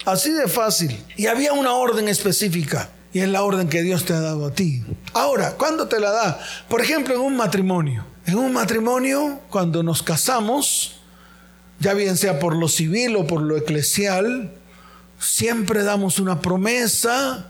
[0.06, 0.98] Así de fácil.
[1.16, 2.90] Y había una orden específica.
[3.14, 4.84] Y es la orden que Dios te ha dado a ti.
[5.14, 6.40] Ahora, ¿cuándo te la da?
[6.68, 8.06] Por ejemplo, en un matrimonio.
[8.26, 11.03] En un matrimonio, cuando nos casamos,
[11.84, 14.54] ya bien sea por lo civil o por lo eclesial,
[15.20, 17.50] siempre damos una promesa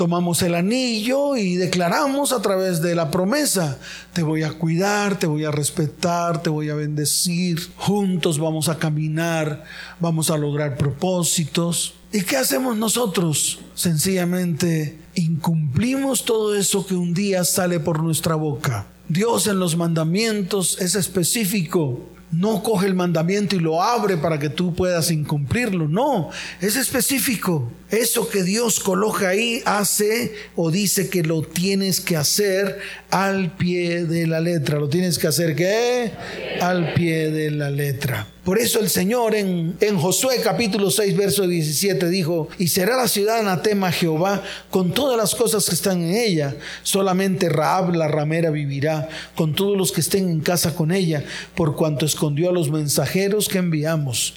[0.00, 3.78] tomamos el anillo y declaramos a través de la promesa,
[4.14, 8.78] te voy a cuidar, te voy a respetar, te voy a bendecir, juntos vamos a
[8.78, 9.62] caminar,
[9.98, 11.92] vamos a lograr propósitos.
[12.14, 13.58] ¿Y qué hacemos nosotros?
[13.74, 18.86] Sencillamente incumplimos todo eso que un día sale por nuestra boca.
[19.10, 24.48] Dios en los mandamientos es específico no coge el mandamiento y lo abre para que
[24.48, 25.88] tú puedas incumplirlo.
[25.88, 27.70] No, es específico.
[27.90, 32.78] Eso que Dios coloca ahí hace o dice que lo tienes que hacer
[33.10, 34.78] al pie de la letra.
[34.78, 36.12] Lo tienes que hacer qué?
[36.60, 38.28] Al pie de la letra.
[38.44, 43.06] Por eso el Señor en, en Josué capítulo 6, verso 17 dijo, y será la
[43.06, 46.56] ciudad anatema Jehová con todas las cosas que están en ella.
[46.82, 51.22] Solamente Raab la ramera vivirá con todos los que estén en casa con ella,
[51.54, 54.34] por cuanto escondió a los mensajeros que enviamos.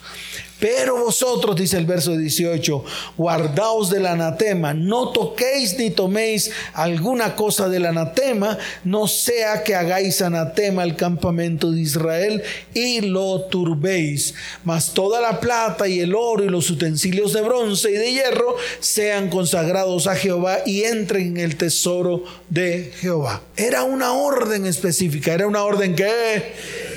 [0.60, 2.84] Pero vosotros, dice el verso 18,
[3.16, 10.22] guardaos del anatema, no toquéis ni toméis alguna cosa del anatema, no sea que hagáis
[10.22, 14.34] anatema el campamento de Israel y lo turbéis.
[14.64, 18.56] Mas toda la plata y el oro y los utensilios de bronce y de hierro
[18.80, 23.42] sean consagrados a Jehová y entren en el tesoro de Jehová.
[23.56, 26.52] Era una orden específica, era una orden que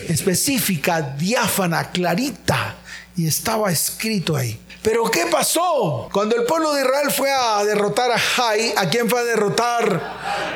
[0.08, 2.77] específica, diáfana, clarita
[3.18, 4.60] y estaba escrito ahí.
[4.84, 6.08] Pero ¿qué pasó?
[6.14, 10.02] Cuando el pueblo de Israel fue a derrotar a Jai, ¿a quién fue a derrotar?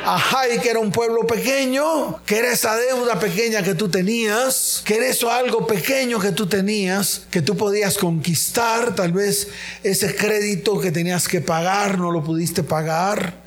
[0.06, 4.80] A Jai, que era un pueblo pequeño, que era esa deuda pequeña que tú tenías,
[4.86, 9.48] que era eso algo pequeño que tú tenías, que tú podías conquistar, tal vez
[9.82, 13.42] ese crédito que tenías que pagar, no lo pudiste pagar.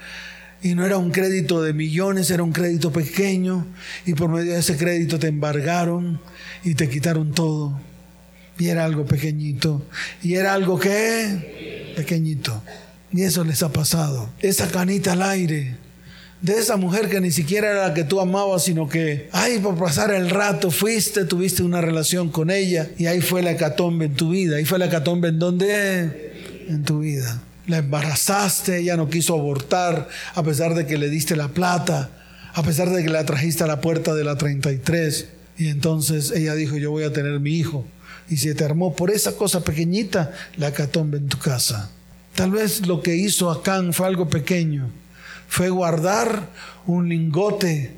[0.61, 3.65] Y no era un crédito de millones, era un crédito pequeño.
[4.05, 6.19] Y por medio de ese crédito te embargaron
[6.63, 7.79] y te quitaron todo.
[8.57, 9.85] Y era algo pequeñito.
[10.23, 12.61] Y era algo que pequeñito.
[13.11, 14.29] Y eso les ha pasado.
[14.39, 15.77] Esa canita al aire.
[16.41, 19.77] De esa mujer que ni siquiera era la que tú amabas, sino que, ay, por
[19.77, 24.15] pasar el rato fuiste, tuviste una relación con ella y ahí fue la hecatombe en
[24.15, 24.57] tu vida.
[24.57, 26.65] Ahí fue la hecatombe en donde?
[26.67, 27.41] En tu vida.
[27.67, 32.11] La embarazaste, ella no quiso abortar a pesar de que le diste la plata,
[32.53, 35.27] a pesar de que la trajiste a la puerta de la 33.
[35.57, 37.85] Y entonces ella dijo, yo voy a tener mi hijo
[38.29, 41.91] y se te armó por esa cosa pequeñita la catombe en tu casa.
[42.33, 44.89] Tal vez lo que hizo Acán fue algo pequeño,
[45.47, 46.49] fue guardar
[46.85, 47.93] un lingote,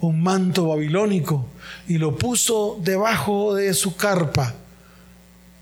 [0.00, 1.46] un manto babilónico
[1.86, 4.54] y lo puso debajo de su carpa.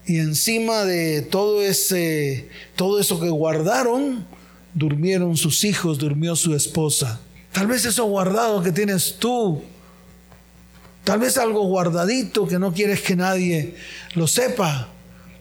[0.07, 4.25] Y encima de todo ese todo eso que guardaron,
[4.75, 7.21] durmieron sus hijos, durmió su esposa.
[7.53, 9.63] Tal vez eso guardado que tienes tú
[11.05, 13.75] Tal vez algo guardadito que no quieres que nadie
[14.15, 14.89] lo sepa.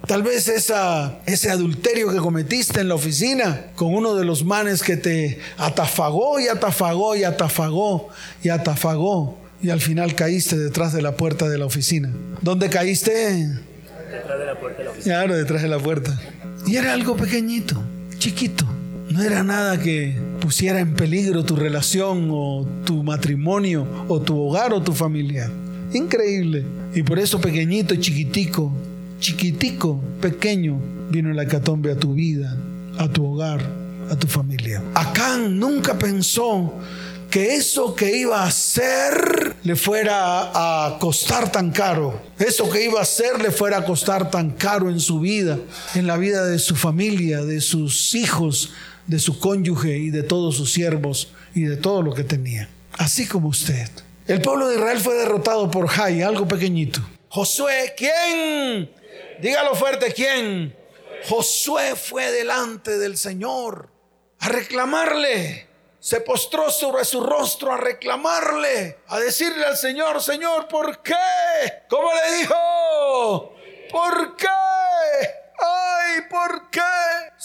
[0.07, 4.95] Tal vez ese adulterio que cometiste en la oficina con uno de los manes que
[4.95, 8.07] te atafagó y atafagó y atafagó
[8.41, 12.09] y atafagó y al final caíste detrás de la puerta de la oficina.
[12.41, 13.11] ¿Dónde caíste?
[14.09, 15.15] Detrás de la puerta de la oficina.
[15.15, 16.19] Claro, detrás de la puerta.
[16.65, 17.83] Y era algo pequeñito,
[18.17, 18.65] chiquito.
[19.09, 24.73] No era nada que pusiera en peligro tu relación o tu matrimonio o tu hogar
[24.73, 25.51] o tu familia.
[25.93, 26.65] Increíble.
[26.93, 28.71] Y por eso pequeñito, chiquitico,
[29.19, 32.55] chiquitico, pequeño, vino la hecatombe a tu vida,
[32.97, 33.61] a tu hogar,
[34.09, 34.81] a tu familia.
[34.95, 36.73] Acán nunca pensó
[37.29, 42.19] que eso que iba a hacer le fuera a costar tan caro.
[42.39, 45.57] Eso que iba a hacer le fuera a costar tan caro en su vida,
[45.93, 48.71] en la vida de su familia, de sus hijos,
[49.09, 52.69] de su cónyuge y de todos sus siervos y de todo lo que tenía.
[52.93, 53.89] Así como usted.
[54.27, 57.01] El pueblo de Israel fue derrotado por Jai, algo pequeñito.
[57.29, 58.91] Josué, ¿quién?
[59.41, 60.75] Dígalo fuerte, ¿quién?
[61.27, 63.89] Josué fue delante del Señor
[64.37, 65.67] a reclamarle.
[65.99, 71.15] Se postró sobre su rostro a reclamarle, a decirle al Señor, Señor, ¿por qué?
[71.89, 73.55] ¿Cómo le dijo?
[73.91, 74.58] ¿Por qué?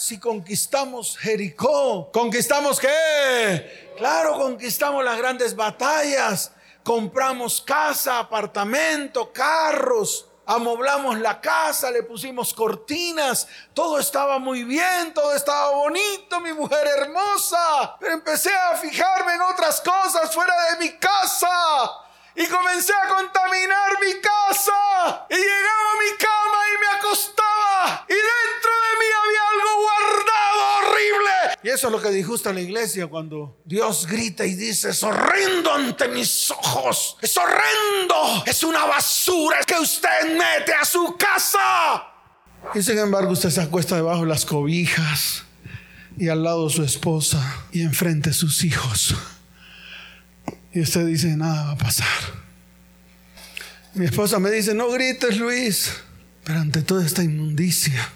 [0.05, 3.95] Si conquistamos Jericó, ¿conquistamos qué?
[3.97, 6.51] Claro, conquistamos las grandes batallas,
[6.83, 15.33] compramos casa, apartamento, carros, amoblamos la casa, le pusimos cortinas, todo estaba muy bien, todo
[15.33, 20.91] estaba bonito, mi mujer hermosa, pero empecé a fijarme en otras cosas fuera de mi
[20.99, 22.04] casa
[22.35, 25.25] y comencé a contaminar mi casa.
[25.29, 28.05] Y llegaba a mi cama y me acostaba.
[28.09, 31.59] Y dentro de mí había algo guardado horrible.
[31.63, 35.03] Y eso es lo que disgusta a la iglesia cuando Dios grita y dice, es
[35.03, 37.17] horrendo ante mis ojos.
[37.21, 38.43] Es horrendo.
[38.45, 42.11] Es una basura que usted mete a su casa.
[42.73, 45.43] Y sin embargo usted se acuesta debajo de las cobijas
[46.17, 49.15] y al lado su esposa y enfrente sus hijos.
[50.75, 52.05] Y usted dice, nada va a pasar.
[53.93, 55.89] Mi esposa me dice, no grites Luis,
[56.43, 58.09] pero ante toda esta inmundicia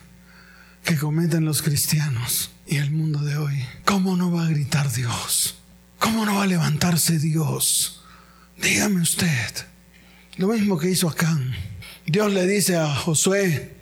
[0.84, 5.56] que cometen los cristianos y el mundo de hoy, ¿cómo no va a gritar Dios?
[6.00, 8.04] ¿Cómo no va a levantarse Dios?
[8.62, 9.54] Dígame usted.
[10.36, 11.56] Lo mismo que hizo Acán.
[12.06, 13.74] Dios le dice a Josué,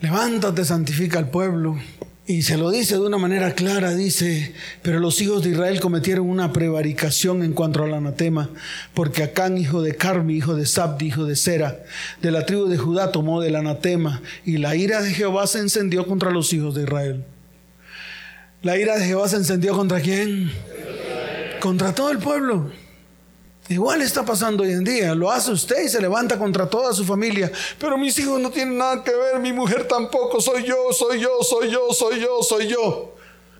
[0.00, 1.78] levántate, santifica al pueblo.
[2.26, 6.26] Y se lo dice de una manera clara, dice, pero los hijos de Israel cometieron
[6.26, 8.48] una prevaricación en cuanto al anatema,
[8.94, 11.84] porque Acán, hijo de Carmi, hijo de Sabdi, hijo de Sera,
[12.22, 16.06] de la tribu de Judá, tomó del anatema, y la ira de Jehová se encendió
[16.06, 17.24] contra los hijos de Israel.
[18.62, 20.50] ¿La ira de Jehová se encendió contra quién?
[21.60, 22.72] Contra todo el pueblo.
[23.68, 25.14] Igual está pasando hoy en día.
[25.14, 27.50] Lo hace usted y se levanta contra toda su familia.
[27.78, 30.40] Pero mis hijos no tienen nada que ver, mi mujer tampoco.
[30.40, 33.14] Soy yo, soy yo, soy yo, soy yo, soy yo.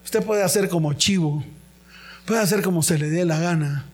[0.05, 1.43] Usted puede hacer como chivo.
[2.27, 3.87] Puede hacer como se le dé la gana.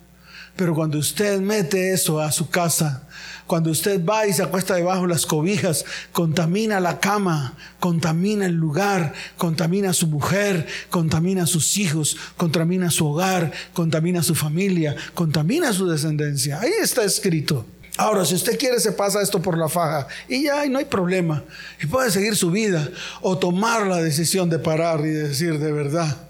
[0.57, 3.07] Pero cuando usted mete eso a su casa,
[3.51, 8.55] cuando usted va y se acuesta debajo de las cobijas, contamina la cama, contamina el
[8.55, 14.37] lugar, contamina a su mujer, contamina a sus hijos, contamina su hogar, contamina a su
[14.37, 16.61] familia, contamina su descendencia.
[16.61, 17.67] Ahí está escrito.
[17.97, 21.43] Ahora, si usted quiere, se pasa esto por la faja y ya no hay problema.
[21.83, 22.89] Y puede seguir su vida
[23.21, 26.29] o tomar la decisión de parar y decir, de verdad,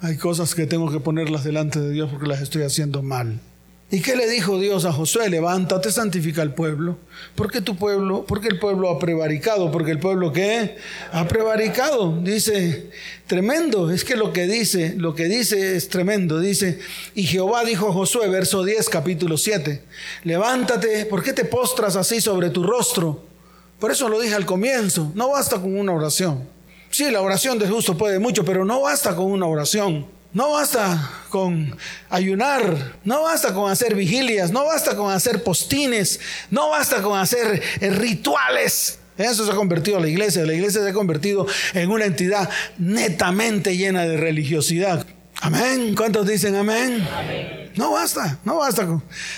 [0.00, 3.40] hay cosas que tengo que ponerlas delante de Dios porque las estoy haciendo mal.
[3.92, 5.28] ¿Y qué le dijo Dios a Josué?
[5.28, 6.96] Levántate, santifica al pueblo.
[7.34, 8.24] ¿Por qué tu pueblo?
[8.26, 9.70] Porque el pueblo ha prevaricado.
[9.70, 10.78] Porque el pueblo qué?
[11.12, 12.18] Ha prevaricado.
[12.22, 12.90] Dice,
[13.26, 13.90] tremendo.
[13.90, 16.40] Es que lo que dice, lo que dice es tremendo.
[16.40, 16.78] Dice,
[17.14, 19.84] y Jehová dijo a Josué, verso 10, capítulo 7,
[20.24, 23.22] levántate, ¿por qué te postras así sobre tu rostro?
[23.78, 25.12] Por eso lo dije al comienzo.
[25.14, 26.48] No basta con una oración.
[26.88, 30.06] Sí, la oración de justo puede mucho, pero no basta con una oración.
[30.34, 31.76] No basta con
[32.08, 37.62] ayunar, no basta con hacer vigilias, no basta con hacer postines, no basta con hacer
[37.80, 38.98] eh, rituales.
[39.18, 40.46] Eso se ha convertido la iglesia.
[40.46, 45.06] La iglesia se ha convertido en una entidad netamente llena de religiosidad.
[45.42, 45.94] Amén.
[45.94, 47.06] ¿Cuántos dicen amén?
[47.76, 48.86] No basta, no basta.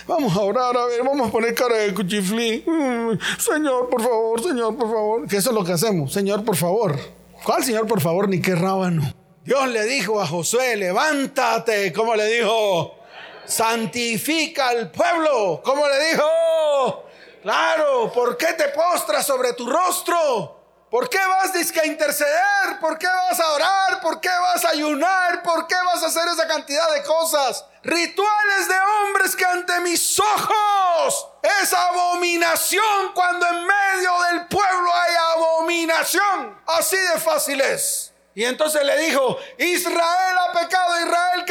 [0.06, 2.62] Vamos a orar, a ver, vamos a poner cara de cuchiflí.
[2.64, 5.26] Mm, señor, por favor, Señor, por favor.
[5.26, 6.12] Que eso es lo que hacemos.
[6.12, 6.96] Señor, por favor.
[7.42, 8.28] ¿Cuál Señor, por favor?
[8.28, 9.23] Ni qué rábano.
[9.44, 12.96] Dios le dijo a Josué, levántate, como le dijo,
[13.44, 17.04] santifica al pueblo, como le dijo,
[17.42, 20.86] claro, ¿por qué te postras sobre tu rostro?
[20.90, 22.80] ¿Por qué vas a interceder?
[22.80, 24.00] ¿Por qué vas a orar?
[24.00, 25.42] ¿Por qué vas a ayunar?
[25.42, 27.66] ¿Por qué vas a hacer esa cantidad de cosas?
[27.82, 31.28] Rituales de hombres que ante mis ojos
[31.60, 36.62] es abominación cuando en medio del pueblo hay abominación.
[36.66, 38.13] Así de fácil es.
[38.34, 41.44] Y entonces le dijo, Israel ha pecado, Israel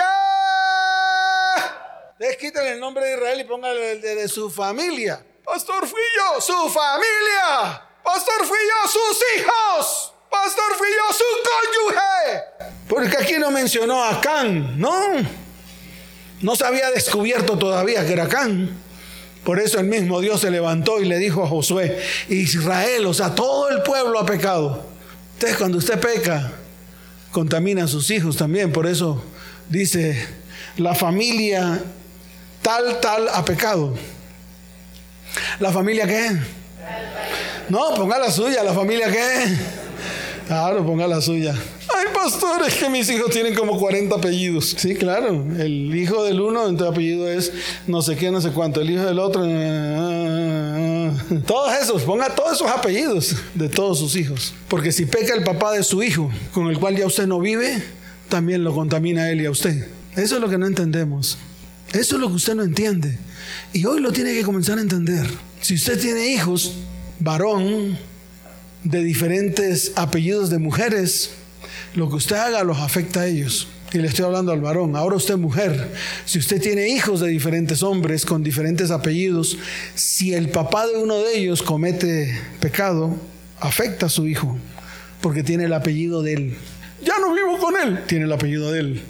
[2.20, 2.38] qué.
[2.38, 5.24] quiten el nombre de Israel y póngale el de, su familia.
[5.46, 7.82] Pastor fui yo, su familia.
[8.04, 10.14] Pastor fui yo, sus hijos.
[10.30, 11.24] Pastor fui yo, su
[11.88, 12.44] cónyuge.
[12.90, 14.94] Porque aquí no mencionó a Can, ¿no?
[16.42, 18.78] No se había descubierto todavía que era Can.
[19.46, 23.36] Por eso el mismo Dios se levantó y le dijo a Josué, Israel, o sea,
[23.36, 24.86] todo el pueblo ha pecado.
[25.36, 26.52] Entonces cuando usted peca,
[27.34, 28.72] contamina a sus hijos también.
[28.72, 29.22] Por eso
[29.68, 30.26] dice,
[30.78, 31.82] la familia
[32.62, 33.94] tal, tal ha pecado.
[35.60, 36.40] ¿La familia qué?
[37.68, 38.64] No, ponga la suya.
[38.64, 39.58] ¿La familia qué?
[40.48, 41.56] Claro, ponga la suya.
[41.96, 44.76] Ay, pastor, es que mis hijos tienen como 40 apellidos.
[44.78, 45.46] Sí, claro.
[45.60, 47.52] El hijo del uno, entonces apellido es
[47.88, 48.82] no sé qué, no sé cuánto.
[48.82, 49.44] El hijo del otro.
[49.46, 51.12] Eh,
[51.46, 54.54] todos esos, ponga todos esos apellidos de todos sus hijos.
[54.68, 57.84] Porque si peca el papá de su hijo, con el cual ya usted no vive,
[58.30, 59.88] también lo contamina a él y a usted.
[60.16, 61.38] Eso es lo que no entendemos.
[61.94, 63.20] Eso es lo que usted no entiende.
[63.72, 65.28] Y hoy lo tiene que comenzar a entender.
[65.62, 66.74] Si usted tiene hijos,
[67.20, 67.98] varón,
[68.84, 71.32] de diferentes apellidos de mujeres,
[71.96, 73.68] lo que usted haga los afecta a ellos.
[73.92, 74.96] Y le estoy hablando al varón.
[74.96, 75.92] Ahora usted mujer,
[76.26, 79.58] si usted tiene hijos de diferentes hombres con diferentes apellidos,
[79.94, 83.16] si el papá de uno de ellos comete pecado,
[83.60, 84.58] afecta a su hijo,
[85.22, 86.58] porque tiene el apellido de él.
[87.04, 89.04] Ya no vivo con él, tiene el apellido de él.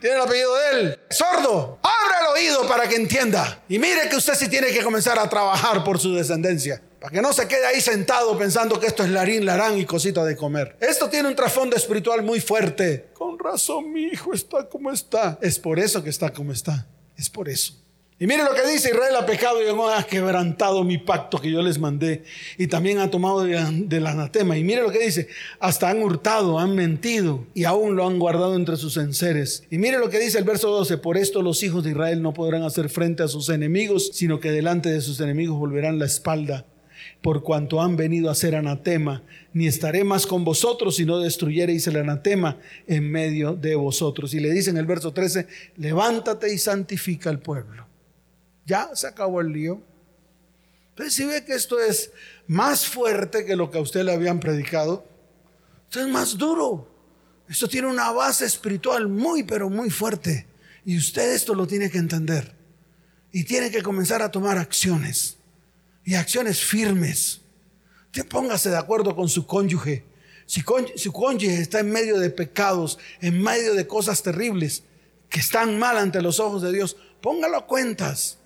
[0.00, 0.98] Tiene el apellido de él.
[1.10, 3.62] Sordo, ábrelo oído para que entienda.
[3.68, 6.80] Y mire que usted sí tiene que comenzar a trabajar por su descendencia.
[7.04, 10.24] Para que no se quede ahí sentado pensando que esto es larín, larán y cosita
[10.24, 10.78] de comer.
[10.80, 13.10] Esto tiene un trasfondo espiritual muy fuerte.
[13.12, 15.38] Con razón mi hijo está como está.
[15.42, 16.86] Es por eso que está como está.
[17.18, 17.74] Es por eso.
[18.18, 21.60] Y mire lo que dice, Israel ha pecado y ha quebrantado mi pacto que yo
[21.60, 22.24] les mandé
[22.56, 24.56] y también ha tomado del anatema.
[24.56, 25.28] Y mire lo que dice,
[25.60, 29.64] hasta han hurtado, han mentido y aún lo han guardado entre sus enseres.
[29.70, 32.32] Y mire lo que dice el verso 12, por esto los hijos de Israel no
[32.32, 36.64] podrán hacer frente a sus enemigos, sino que delante de sus enemigos volverán la espalda
[37.24, 39.22] por cuanto han venido a ser anatema,
[39.54, 44.34] ni estaré más con vosotros si no destruyereis el anatema en medio de vosotros.
[44.34, 45.48] Y le dice en el verso 13,
[45.78, 47.86] levántate y santifica al pueblo.
[48.66, 49.80] Ya se acabó el lío.
[50.90, 52.12] Entonces, si ve que esto es
[52.46, 55.06] más fuerte que lo que a usted le habían predicado,
[55.84, 56.90] esto es más duro.
[57.48, 60.46] Esto tiene una base espiritual muy, pero muy fuerte.
[60.84, 62.54] Y usted esto lo tiene que entender.
[63.32, 65.33] Y tiene que comenzar a tomar acciones.
[66.04, 67.40] Y acciones firmes.
[68.06, 70.04] Usted póngase de acuerdo con su cónyuge.
[70.46, 70.62] Si
[70.96, 74.84] su cónyuge está en medio de pecados, en medio de cosas terribles,
[75.30, 78.38] que están mal ante los ojos de Dios, póngalo a cuentas.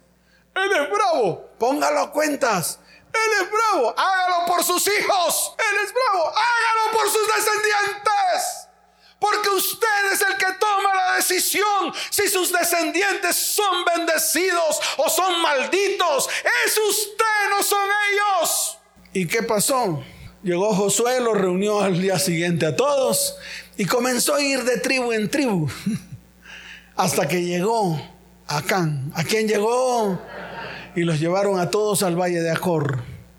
[0.55, 1.51] Él es bravo.
[1.59, 2.81] Póngalo a cuentas.
[3.13, 3.95] Él es bravo.
[3.97, 5.55] Hágalo por sus hijos.
[5.59, 6.29] Él es bravo.
[6.29, 8.69] Hágalo por sus descendientes.
[9.21, 15.43] Porque usted es el que toma la decisión si sus descendientes son bendecidos o son
[15.43, 16.29] malditos.
[16.65, 17.18] Es usted.
[19.13, 20.03] ¿Y qué pasó?
[20.43, 23.37] Llegó Josué, lo reunió al día siguiente a todos
[23.77, 25.69] y comenzó a ir de tribu en tribu
[26.97, 28.01] hasta que llegó
[28.47, 29.13] a Can.
[29.15, 30.21] ¿A quién llegó?
[30.99, 32.99] y los llevaron a todos al valle de Acor.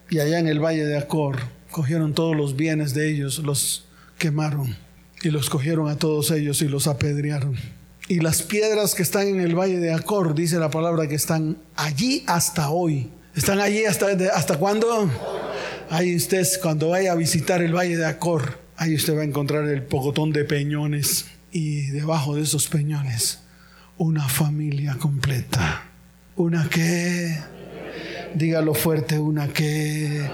[0.10, 1.40] Y allá en el valle de Acor
[1.72, 3.86] cogieron todos los bienes de ellos, los
[4.18, 4.78] quemaron
[5.22, 7.58] y los cogieron a todos ellos y los apedrearon.
[8.08, 11.58] Y las piedras que están en el valle de Acor, dice la palabra que están
[11.76, 13.12] allí hasta hoy.
[13.40, 15.10] ¿Están allí hasta, hasta cuándo?
[15.90, 19.66] Ahí usted, cuando vaya a visitar el valle de Acor, ahí usted va a encontrar
[19.70, 21.26] el pocotón de peñones.
[21.50, 23.40] Y debajo de esos peñones,
[23.98, 25.86] una familia completa.
[26.36, 27.34] Una que,
[28.36, 30.30] dígalo fuerte, una que,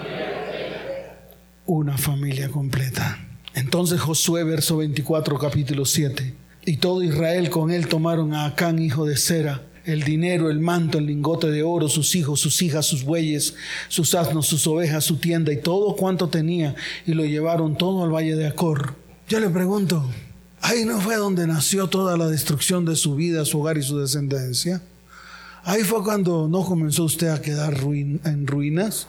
[1.68, 3.20] una familia completa.
[3.53, 6.34] Entonces Josué, verso 24, capítulo 7.
[6.66, 10.97] Y todo Israel con él tomaron a Acán, hijo de Sera, el dinero, el manto,
[10.97, 13.55] el lingote de oro, sus hijos, sus hijas, sus bueyes,
[13.88, 16.75] sus asnos, sus ovejas, su tienda y todo cuanto tenía,
[17.05, 18.95] y lo llevaron todo al valle de Acor.
[19.27, 20.05] Yo le pregunto,
[20.61, 23.99] ¿ahí no fue donde nació toda la destrucción de su vida, su hogar y su
[23.99, 24.81] descendencia?
[25.63, 29.07] Ahí fue cuando no comenzó usted a quedar en ruinas.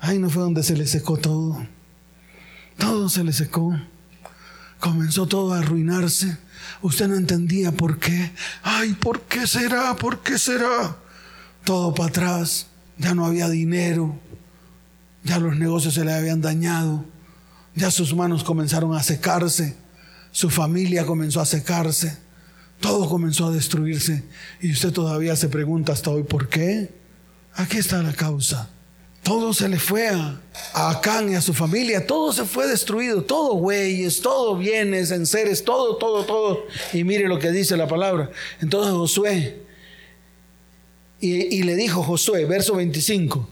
[0.00, 1.58] Ahí no fue donde se le secó todo.
[2.78, 3.78] Todo se le secó.
[4.80, 6.38] Comenzó todo a arruinarse.
[6.82, 8.32] Usted no entendía por qué.
[8.62, 9.96] Ay, ¿por qué será?
[9.96, 10.96] ¿Por qué será?
[11.64, 12.66] Todo para atrás.
[12.98, 14.18] Ya no había dinero.
[15.24, 17.04] Ya los negocios se le habían dañado.
[17.74, 19.76] Ya sus manos comenzaron a secarse.
[20.30, 22.18] Su familia comenzó a secarse
[22.80, 24.24] todo comenzó a destruirse
[24.60, 26.94] y usted todavía se pregunta hasta hoy, ¿por qué?
[27.54, 28.70] Aquí está la causa.
[29.22, 30.40] Todo se le fue a,
[30.72, 35.26] a Acán y a su familia, todo se fue destruido, todo güeyes, todo bienes, en
[35.26, 36.64] seres, todo, todo, todo.
[36.92, 38.30] Y mire lo que dice la palabra.
[38.60, 39.62] Entonces Josué,
[41.20, 43.48] y, y le dijo Josué, verso 25,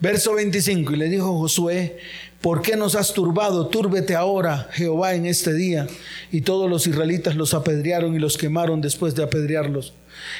[0.00, 1.98] verso 25, y le dijo Josué,
[2.40, 3.66] ¿Por qué nos has turbado?
[3.66, 5.86] Túrbete ahora, Jehová, en este día.
[6.32, 9.92] Y todos los israelitas los apedrearon y los quemaron después de apedrearlos.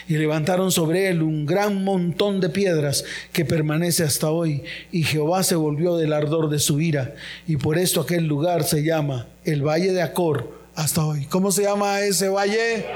[0.08, 4.62] Y levantaron sobre él un gran montón de piedras que permanece hasta hoy.
[4.92, 7.14] Y Jehová se volvió del ardor de su ira.
[7.46, 11.26] Y por esto aquel lugar se llama el Valle de Acor hasta hoy.
[11.26, 12.86] ¿Cómo se llama ese valle?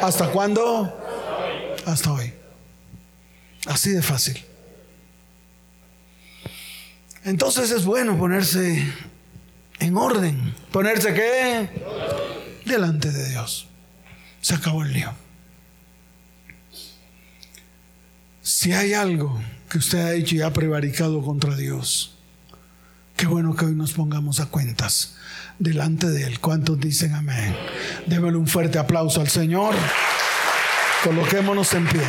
[0.00, 0.92] ¿Hasta cuándo?
[1.86, 2.32] Hasta hoy.
[3.66, 4.38] Así de fácil.
[7.24, 8.84] Entonces es bueno ponerse
[9.80, 10.54] en orden.
[10.72, 11.68] ¿Ponerse qué?
[12.64, 13.66] Delante de Dios.
[14.40, 15.23] Se acabó el lío.
[18.64, 19.38] Si hay algo
[19.68, 22.14] que usted ha hecho y ha prevaricado contra Dios,
[23.14, 25.16] qué bueno que hoy nos pongamos a cuentas
[25.58, 26.40] delante de Él.
[26.40, 27.54] ¿Cuántos dicen amén?
[28.06, 29.74] Démosle un fuerte aplauso al Señor.
[31.04, 32.00] Coloquémonos en pie.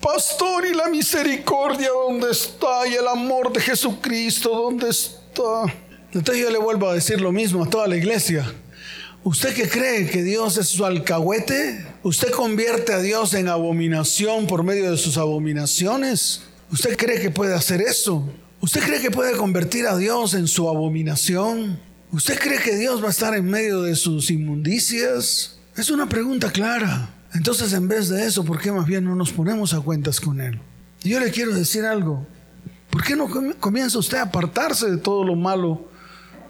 [0.00, 2.88] Pastor, ¿y la misericordia dónde está?
[2.88, 5.66] ¿Y el amor de Jesucristo dónde está?
[6.14, 8.50] Entonces yo le vuelvo a decir lo mismo a toda la iglesia.
[9.22, 11.89] ¿Usted que cree que Dios es su alcahuete?
[12.02, 16.40] ¿Usted convierte a Dios en abominación por medio de sus abominaciones?
[16.72, 18.26] ¿Usted cree que puede hacer eso?
[18.60, 21.78] ¿Usted cree que puede convertir a Dios en su abominación?
[22.10, 25.58] ¿Usted cree que Dios va a estar en medio de sus inmundicias?
[25.76, 27.10] Es una pregunta clara.
[27.34, 30.40] Entonces, en vez de eso, ¿por qué más bien no nos ponemos a cuentas con
[30.40, 30.58] Él?
[31.02, 32.26] Yo le quiero decir algo.
[32.88, 33.28] ¿Por qué no
[33.60, 35.86] comienza usted a apartarse de todo lo malo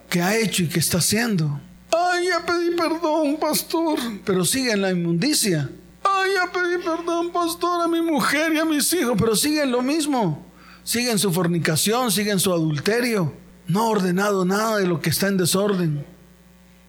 [0.09, 1.61] que ha hecho y que está haciendo?
[1.93, 3.99] Ay, ya pedí perdón, pastor.
[4.25, 5.71] Pero sigue en la inmundicia.
[6.03, 9.17] Ay, ya pedí perdón, pastor, a mi mujer y a mis hijos.
[9.19, 10.47] Pero sigue en lo mismo.
[10.85, 13.35] Sigue en su fornicación, sigue en su adulterio.
[13.67, 16.05] No ha ordenado nada de lo que está en desorden.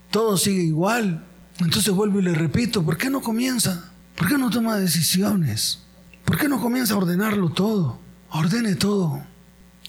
[0.10, 1.26] Todo sigue igual.
[1.60, 3.92] Entonces vuelvo y le repito, ¿por qué no comienza?
[4.16, 5.80] ¿Por qué no toma decisiones?
[6.26, 8.00] ¿Por qué no comienza a ordenarlo todo?
[8.32, 9.22] Ordene todo.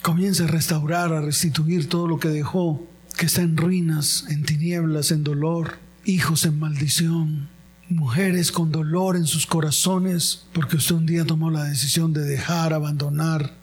[0.03, 2.87] Comience a restaurar, a restituir todo lo que dejó,
[3.17, 7.49] que está en ruinas, en tinieblas, en dolor, hijos en maldición,
[7.89, 12.73] mujeres con dolor en sus corazones, porque usted un día tomó la decisión de dejar,
[12.73, 13.55] abandonar,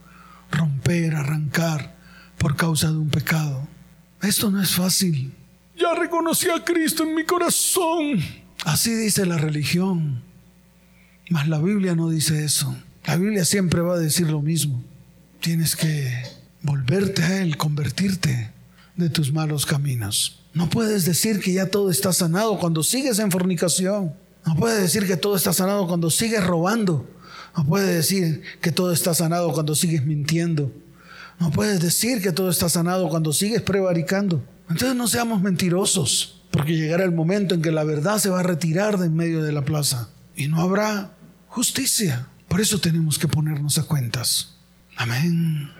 [0.51, 1.95] romper, arrancar
[2.37, 3.67] por causa de un pecado.
[4.21, 5.33] Esto no es fácil.
[5.77, 8.19] Ya reconocí a Cristo en mi corazón.
[8.65, 10.21] Así dice la religión.
[11.29, 12.75] Mas la Biblia no dice eso.
[13.05, 14.83] La Biblia siempre va a decir lo mismo.
[15.39, 16.11] Tienes que
[16.61, 18.51] volverte a Él, convertirte
[18.99, 20.39] de tus malos caminos.
[20.53, 24.13] No puedes decir que ya todo está sanado cuando sigues en fornicación.
[24.45, 27.09] No puedes decir que todo está sanado cuando sigues robando.
[27.55, 30.71] No puedes decir que todo está sanado cuando sigues mintiendo.
[31.39, 34.43] No puedes decir que todo está sanado cuando sigues prevaricando.
[34.69, 38.43] Entonces no seamos mentirosos, porque llegará el momento en que la verdad se va a
[38.43, 41.13] retirar de en medio de la plaza y no habrá
[41.47, 42.27] justicia.
[42.47, 44.55] Por eso tenemos que ponernos a cuentas.
[44.95, 45.71] Amén.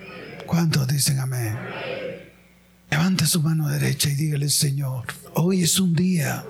[0.45, 1.57] ¿Cuántos dicen amén?
[2.91, 6.43] Levante su mano derecha y dígale, Señor, hoy es un día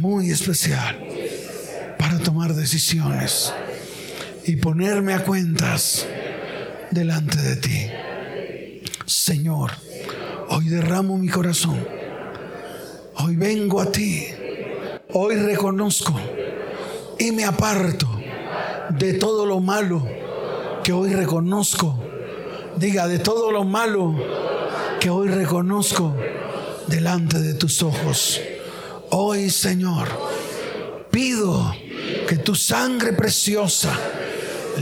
[0.00, 0.98] muy especial
[1.98, 3.52] para tomar decisiones
[4.44, 6.06] y ponerme a cuentas
[6.90, 7.86] delante de ti.
[9.06, 9.72] Señor,
[10.50, 11.78] Hoy derramo mi corazón.
[13.16, 14.24] Hoy vengo a ti.
[15.12, 16.18] Hoy reconozco
[17.18, 18.08] y me aparto
[18.90, 20.02] de todo lo malo
[20.82, 22.02] que hoy reconozco.
[22.76, 24.14] Diga, de todo lo malo
[25.00, 26.14] que hoy reconozco
[26.86, 28.40] delante de tus ojos.
[29.10, 30.08] Hoy, Señor,
[31.10, 31.74] pido
[32.28, 33.98] que tu sangre preciosa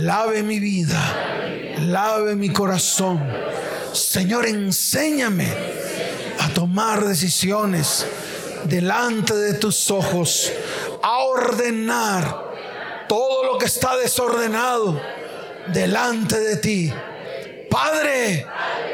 [0.01, 3.21] lave mi vida, lave mi corazón
[3.97, 5.49] Señor, enséñame
[6.39, 8.07] a tomar decisiones
[8.65, 10.53] delante de tus ojos,
[11.03, 12.45] a ordenar
[13.09, 15.01] todo lo que está desordenado
[15.69, 16.93] delante de ti.
[17.71, 18.47] Padre,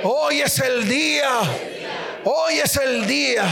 [0.05, 1.40] hoy es el día,
[2.24, 3.44] hoy es el día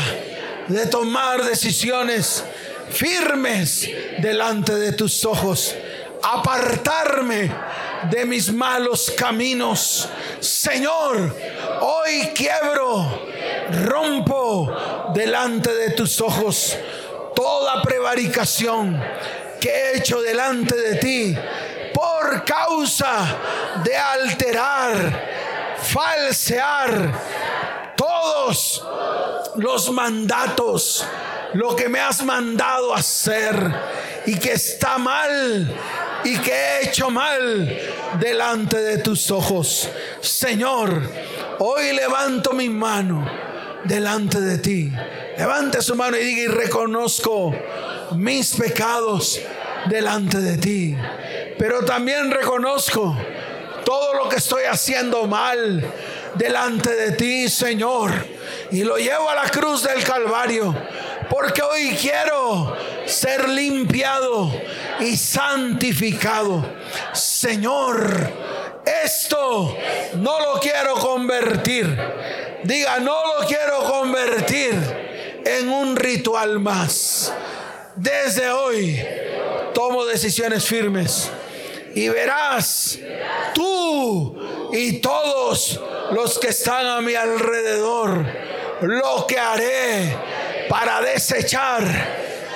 [0.68, 2.44] de tomar decisiones
[2.90, 3.88] firmes
[4.18, 5.74] delante de tus ojos,
[6.22, 7.50] apartarme
[8.10, 10.08] de mis malos caminos.
[10.40, 11.36] Señor,
[11.80, 13.26] hoy quiebro,
[13.86, 16.76] rompo delante de tus ojos
[17.34, 19.00] toda prevaricación
[19.60, 21.36] que he hecho delante de ti
[21.94, 23.36] por causa
[23.82, 25.29] de alterar,
[25.82, 28.84] falsear todos
[29.56, 31.04] los mandatos,
[31.54, 33.54] lo que me has mandado hacer
[34.26, 35.74] y que está mal
[36.24, 37.68] y que he hecho mal
[38.18, 39.88] delante de tus ojos.
[40.20, 41.02] Señor,
[41.58, 43.26] hoy levanto mi mano
[43.84, 44.92] delante de ti.
[45.36, 47.54] Levante su mano y diga y reconozco
[48.16, 49.40] mis pecados
[49.86, 50.96] delante de ti.
[51.58, 53.16] Pero también reconozco
[53.90, 55.82] todo lo que estoy haciendo mal
[56.36, 58.12] delante de ti, Señor.
[58.70, 60.72] Y lo llevo a la cruz del Calvario.
[61.28, 64.48] Porque hoy quiero ser limpiado
[65.00, 66.64] y santificado.
[67.12, 68.32] Señor,
[69.04, 69.76] esto
[70.18, 71.98] no lo quiero convertir.
[72.62, 77.32] Diga, no lo quiero convertir en un ritual más.
[77.96, 79.04] Desde hoy
[79.74, 81.32] tomo decisiones firmes
[81.94, 82.98] y verás
[83.54, 85.80] tú y todos
[86.12, 88.24] los que están a mi alrededor
[88.82, 90.16] lo que haré
[90.68, 91.84] para desechar,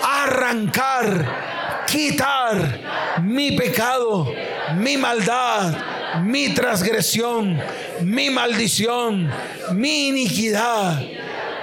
[0.02, 4.32] arrancar, quitar mi pecado,
[4.76, 5.74] mi maldad,
[6.22, 7.60] mi transgresión,
[8.02, 9.30] mi maldición,
[9.72, 11.02] mi iniquidad,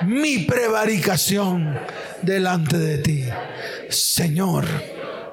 [0.05, 1.79] mi prevaricación
[2.21, 3.25] delante de ti.
[3.89, 4.65] Señor,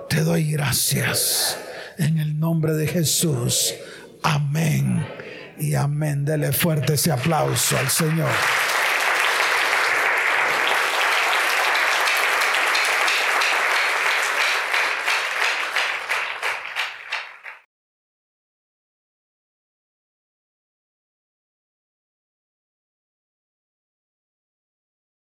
[0.09, 1.59] te doy gracias
[1.99, 3.75] en el nombre de Jesús.
[4.23, 5.07] Amén
[5.59, 6.25] y amén.
[6.25, 8.31] Dele fuerte ese aplauso al Señor.